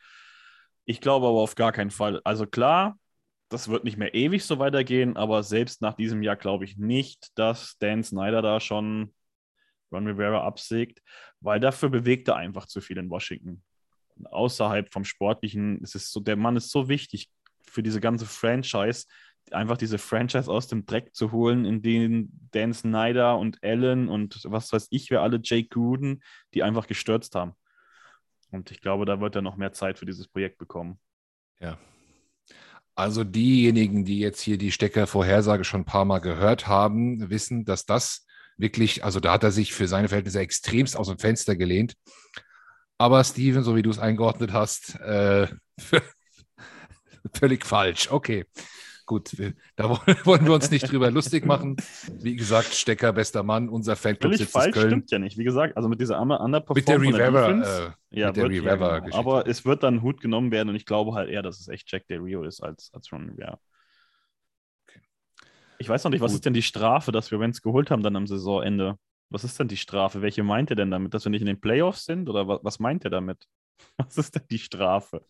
[0.86, 2.22] Ich glaube aber auf gar keinen Fall.
[2.24, 2.98] Also klar,
[3.50, 7.38] das wird nicht mehr ewig so weitergehen, aber selbst nach diesem Jahr glaube ich nicht,
[7.38, 9.14] dass Dan Snyder da schon
[9.92, 11.02] Ron Rivera absägt,
[11.40, 13.64] weil dafür bewegt er einfach zu viel in Washington.
[14.26, 17.30] Außerhalb vom Sportlichen ist es so, der Mann ist so wichtig
[17.70, 19.06] für diese ganze Franchise,
[19.52, 24.42] einfach diese Franchise aus dem Dreck zu holen, in denen Dan Snyder und Allen und
[24.46, 26.22] was weiß ich, wer alle, Jake Gruden,
[26.54, 27.54] die einfach gestürzt haben.
[28.52, 31.00] Und ich glaube, da wird er noch mehr Zeit für dieses Projekt bekommen.
[31.60, 31.78] Ja.
[32.96, 37.86] Also diejenigen, die jetzt hier die Stecker-Vorhersage schon ein paar Mal gehört haben, wissen, dass
[37.86, 38.26] das
[38.58, 41.94] wirklich, also da hat er sich für seine Verhältnisse extremst aus dem Fenster gelehnt.
[42.98, 45.48] Aber Steven, so wie du es eingeordnet hast, äh,
[47.34, 48.10] Völlig falsch.
[48.12, 48.46] Okay.
[49.08, 49.38] Gut,
[49.78, 49.90] da
[50.26, 51.78] wollen wir uns nicht drüber lustig machen.
[52.20, 54.90] Wie gesagt, Stecker, bester Mann, unser Fanclub Völlig sitzt falsch Köln.
[54.90, 55.38] stimmt ja nicht.
[55.38, 59.00] Wie gesagt, also mit dieser Underperformance mit der Revever, äh, ja, mit der Revever ja,
[59.00, 59.16] genau.
[59.16, 61.90] Aber es wird dann Hut genommen werden und ich glaube halt eher, dass es echt
[61.90, 63.58] Jack Del Rio ist als, als Ron Rivera.
[64.90, 65.00] Okay.
[65.78, 66.40] Ich weiß noch nicht, was Gut.
[66.40, 68.98] ist denn die Strafe, dass wir Wenz geholt haben dann am Saisonende?
[69.30, 70.22] Was ist denn die Strafe?
[70.22, 71.14] Welche meint er denn damit?
[71.14, 72.28] Dass wir nicht in den Playoffs sind?
[72.28, 73.46] Oder was, was meint er damit?
[73.98, 75.24] Was ist denn die Strafe?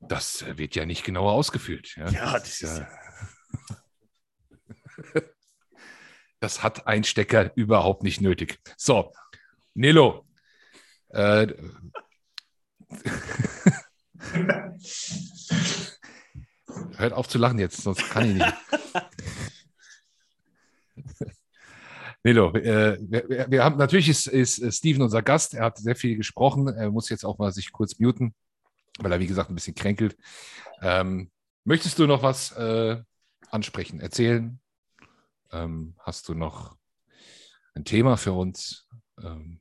[0.00, 1.94] Das äh, wird ja nicht genauer ausgeführt.
[1.96, 2.88] Ja, ja das, ist ja.
[6.40, 8.60] das hat ein Stecker überhaupt nicht nötig.
[8.76, 9.12] So,
[9.74, 10.26] Nilo.
[11.08, 11.48] Äh,
[16.96, 18.54] Hört auf zu lachen jetzt, sonst kann ich nicht.
[22.24, 25.54] Nilo, äh, wir, wir, haben natürlich ist, ist Steven unser Gast.
[25.54, 26.68] Er hat sehr viel gesprochen.
[26.68, 28.34] Er muss jetzt auch mal sich kurz muten,
[28.98, 30.16] weil er wie gesagt ein bisschen kränkelt.
[30.82, 31.30] Ähm,
[31.64, 33.00] möchtest du noch was äh,
[33.50, 34.60] ansprechen, erzählen?
[35.52, 36.76] Ähm, hast du noch
[37.74, 38.86] ein Thema für uns?
[39.22, 39.60] Ähm,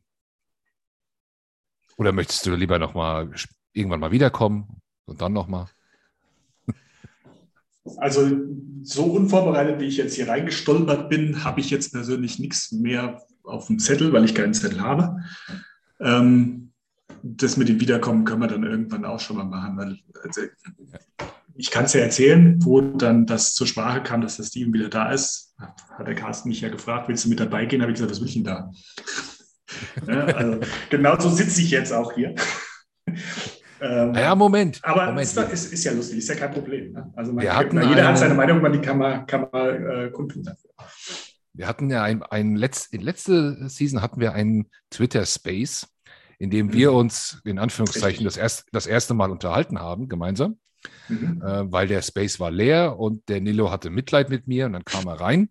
[1.97, 3.31] oder möchtest du lieber noch mal
[3.73, 5.67] irgendwann mal wiederkommen und dann noch mal?
[7.99, 8.29] Also
[8.83, 13.67] so unvorbereitet, wie ich jetzt hier reingestolpert bin, habe ich jetzt persönlich nichts mehr auf
[13.67, 15.23] dem Zettel, weil ich keinen Zettel habe.
[16.01, 16.66] Ähm,
[17.23, 20.41] das mit dem Wiederkommen können wir dann irgendwann auch schon mal machen, weil also,
[21.55, 24.89] ich kann es ja erzählen, wo dann das zur Sprache kam, dass der Steven wieder
[24.89, 25.55] da ist.
[25.57, 27.81] Hat der Carsten mich ja gefragt, willst du mit dabei gehen?
[27.81, 28.71] Habe ich gesagt, was will ich denn da?
[30.07, 32.35] ja, also, genauso sitze ich jetzt auch hier.
[33.79, 34.79] Ähm, ja, Moment.
[34.83, 35.27] Aber Moment.
[35.27, 36.93] Ist, ist, ist, ja lustig, ist ja kein Problem.
[36.93, 37.11] Ne?
[37.15, 40.43] Also man, jeder eine, hat seine Meinung, man die kann man, kann man äh, kundtun
[40.43, 40.71] dafür.
[41.53, 45.87] Wir hatten ja ein, ein Letz, in letzte Season hatten wir einen Twitter-Space,
[46.37, 46.73] in dem mhm.
[46.73, 50.59] wir uns in Anführungszeichen das, erst, das erste Mal unterhalten haben, gemeinsam,
[51.07, 51.41] mhm.
[51.41, 54.85] äh, weil der Space war leer und der Nilo hatte Mitleid mit mir und dann
[54.85, 55.49] kam er rein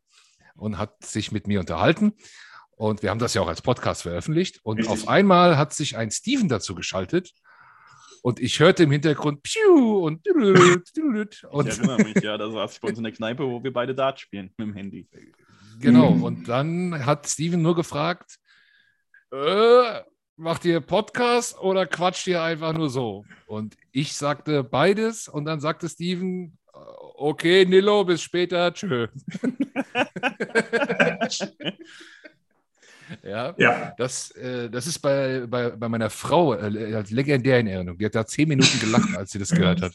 [0.54, 2.12] und hat sich mit mir unterhalten.
[2.76, 4.60] Und wir haben das ja auch als Podcast veröffentlicht.
[4.62, 4.92] Und Richtig.
[4.92, 7.32] auf einmal hat sich ein Steven dazu geschaltet
[8.26, 12.80] und ich hörte im Hintergrund Piu und, und Ich erinnere mich, ja, da saß ich
[12.80, 15.08] bei uns in der Kneipe, wo wir beide Dart spielen mit dem Handy.
[15.78, 16.22] Genau, mhm.
[16.24, 18.38] und dann hat Steven nur gefragt,
[19.30, 20.00] äh,
[20.36, 23.24] macht ihr Podcast oder quatscht ihr einfach nur so?
[23.46, 29.08] Und ich sagte beides und dann sagte Steven, okay, Nilo, bis später, tschö.
[33.22, 33.94] Ja, ja.
[33.98, 37.98] Das, äh, das ist bei, bei, bei meiner Frau äh, legendär in Erinnerung.
[37.98, 39.92] Die hat da zehn Minuten gelacht, als sie das gehört hat.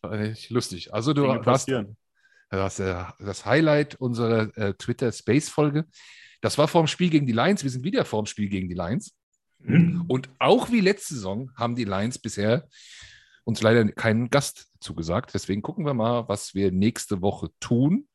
[0.00, 0.94] War echt lustig.
[0.94, 1.68] Also du hast,
[2.48, 5.84] das, äh, das Highlight unserer äh, Twitter Space Folge.
[6.40, 7.62] Das war vorm Spiel gegen die Lions.
[7.62, 9.14] Wir sind wieder vorm Spiel gegen die Lions.
[9.58, 10.04] Mhm.
[10.08, 12.68] Und auch wie letzte Saison haben die Lions bisher
[13.44, 15.34] uns leider keinen Gast zugesagt.
[15.34, 18.08] Deswegen gucken wir mal, was wir nächste Woche tun.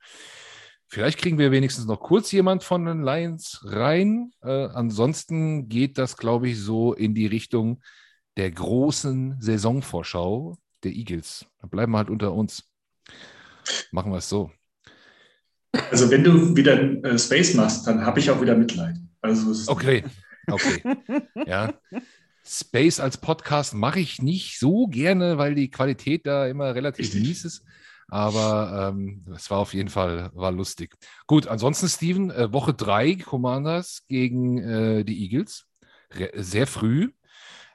[0.87, 4.31] Vielleicht kriegen wir wenigstens noch kurz jemand von den Lions rein.
[4.41, 7.81] Äh, ansonsten geht das, glaube ich, so in die Richtung
[8.37, 11.45] der großen Saisonvorschau der Eagles.
[11.59, 12.69] Dann bleiben wir halt unter uns.
[13.91, 14.51] Machen wir es so.
[15.91, 18.95] Also wenn du wieder äh, Space machst, dann habe ich auch wieder Mitleid.
[19.21, 20.03] Also okay,
[20.47, 20.81] okay.
[21.45, 21.73] ja.
[22.47, 27.27] Space als Podcast mache ich nicht so gerne, weil die Qualität da immer relativ Richtig.
[27.27, 27.65] mies ist.
[28.07, 30.95] Aber ähm, es war auf jeden Fall war lustig.
[31.25, 35.65] Gut, ansonsten, Steven, äh, Woche 3 Commanders gegen äh, die Eagles.
[36.11, 37.11] Re sehr früh.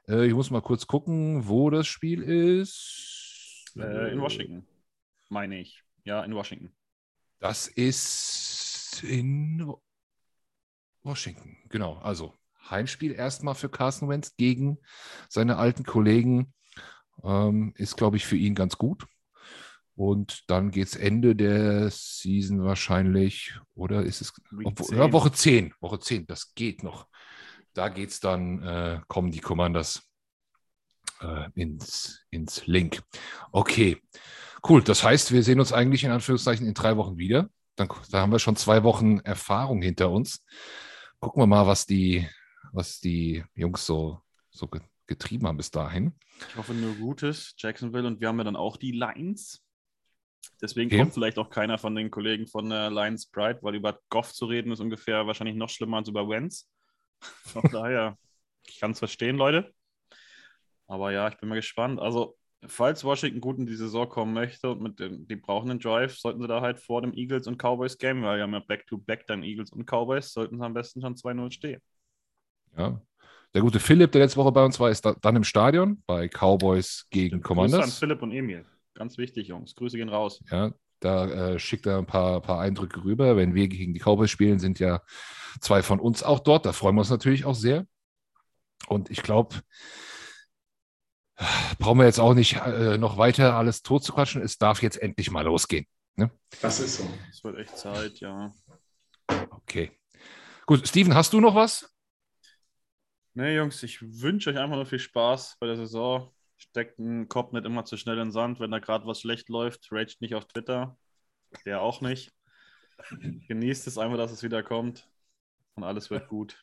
[0.08, 3.64] Äh, ich muss mal kurz gucken, wo das Spiel ist.
[3.76, 4.66] Äh, in Washington,
[5.28, 5.82] meine ich.
[6.04, 6.70] Ja, in Washington.
[7.40, 9.72] Das ist in
[11.02, 11.96] Washington, genau.
[11.96, 12.34] Also
[12.68, 14.78] Heimspiel erstmal für Carson Wentz gegen
[15.28, 16.52] seine alten Kollegen.
[17.24, 19.06] Ähm, ist, glaube ich, für ihn ganz gut.
[19.96, 24.32] Und dann geht es Ende der Season wahrscheinlich, oder ist es
[24.64, 27.06] obwohl, ja, Woche 10, Woche 10, das geht noch.
[27.74, 30.02] Da geht es dann, äh, kommen die Commanders
[31.20, 33.02] äh, ins, ins Link.
[33.52, 34.00] Okay,
[34.68, 34.82] cool.
[34.82, 37.48] Das heißt, wir sehen uns eigentlich in Anführungszeichen in drei Wochen wieder.
[37.76, 40.44] Dann, da haben wir schon zwei Wochen Erfahrung hinter uns.
[41.20, 42.28] Gucken wir mal, was die,
[42.72, 44.68] was die Jungs so, so
[45.06, 46.14] getrieben haben bis dahin.
[46.48, 48.06] Ich hoffe nur Gutes, Jacksonville.
[48.06, 49.62] Und wir haben ja dann auch die Lines.
[50.60, 50.98] Deswegen okay.
[50.98, 54.46] kommt vielleicht auch keiner von den Kollegen von äh, Lions Pride, weil über Goff zu
[54.46, 56.68] reden ist ungefähr wahrscheinlich noch schlimmer als über Wenz.
[57.20, 58.18] Von daher,
[58.66, 59.74] ich kann es verstehen, Leute.
[60.86, 62.00] Aber ja, ich bin mal gespannt.
[62.00, 62.36] Also,
[62.66, 66.18] falls Washington gut in die Saison kommen möchte und mit dem, die brauchen einen Drive,
[66.18, 69.22] sollten sie da halt vor dem Eagles und Cowboys Game, weil wir haben ja Back-to-Back
[69.22, 71.80] -back dann Eagles und Cowboys, sollten sie am besten schon 2-0 stehen.
[72.76, 73.00] Ja.
[73.52, 76.28] Der gute Philipp, der letzte Woche bei uns war, ist da, dann im Stadion bei
[76.28, 77.80] Cowboys gegen Commanders.
[77.80, 78.64] Grüße an Philipp und Emil.
[78.94, 79.74] Ganz wichtig, Jungs.
[79.74, 80.40] Grüße gehen raus.
[80.50, 83.36] Ja, da äh, schickt er ein paar, paar Eindrücke rüber.
[83.36, 85.00] Wenn wir gegen die Cowboys spielen, sind ja
[85.60, 86.64] zwei von uns auch dort.
[86.64, 87.86] Da freuen wir uns natürlich auch sehr.
[88.86, 89.56] Und ich glaube,
[91.78, 94.42] brauchen wir jetzt auch nicht äh, noch weiter alles tot zu quatschen.
[94.42, 95.86] Es darf jetzt endlich mal losgehen.
[96.16, 96.30] Ne?
[96.60, 97.10] Das ist so.
[97.30, 98.52] Es wird echt Zeit, ja.
[99.50, 99.90] Okay.
[100.66, 101.92] Gut, Steven, hast du noch was?
[103.34, 107.52] Nee, Jungs, ich wünsche euch einfach nur viel Spaß bei der Saison steckt den Kopf
[107.52, 109.88] nicht immer zu schnell in den Sand, wenn da gerade was schlecht läuft.
[109.90, 110.96] Raged nicht auf Twitter.
[111.64, 112.32] Der auch nicht.
[113.48, 115.08] Genießt es einfach, dass es wieder kommt.
[115.74, 116.62] Und alles wird gut.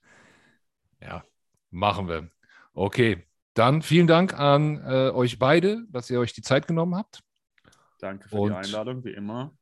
[1.01, 1.25] Ja,
[1.71, 2.29] machen wir.
[2.73, 3.27] Okay.
[3.57, 7.23] Dann vielen Dank an äh, euch beide, dass ihr euch die Zeit genommen habt.
[7.99, 9.57] Danke für Und- die Einladung, wie immer.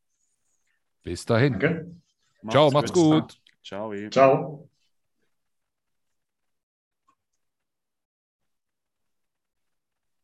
[1.02, 1.54] Bis dahin.
[1.54, 1.96] Danke.
[2.50, 3.40] Ciao, macht's gut.
[3.64, 3.94] Ciao.
[4.10, 4.70] Ciao.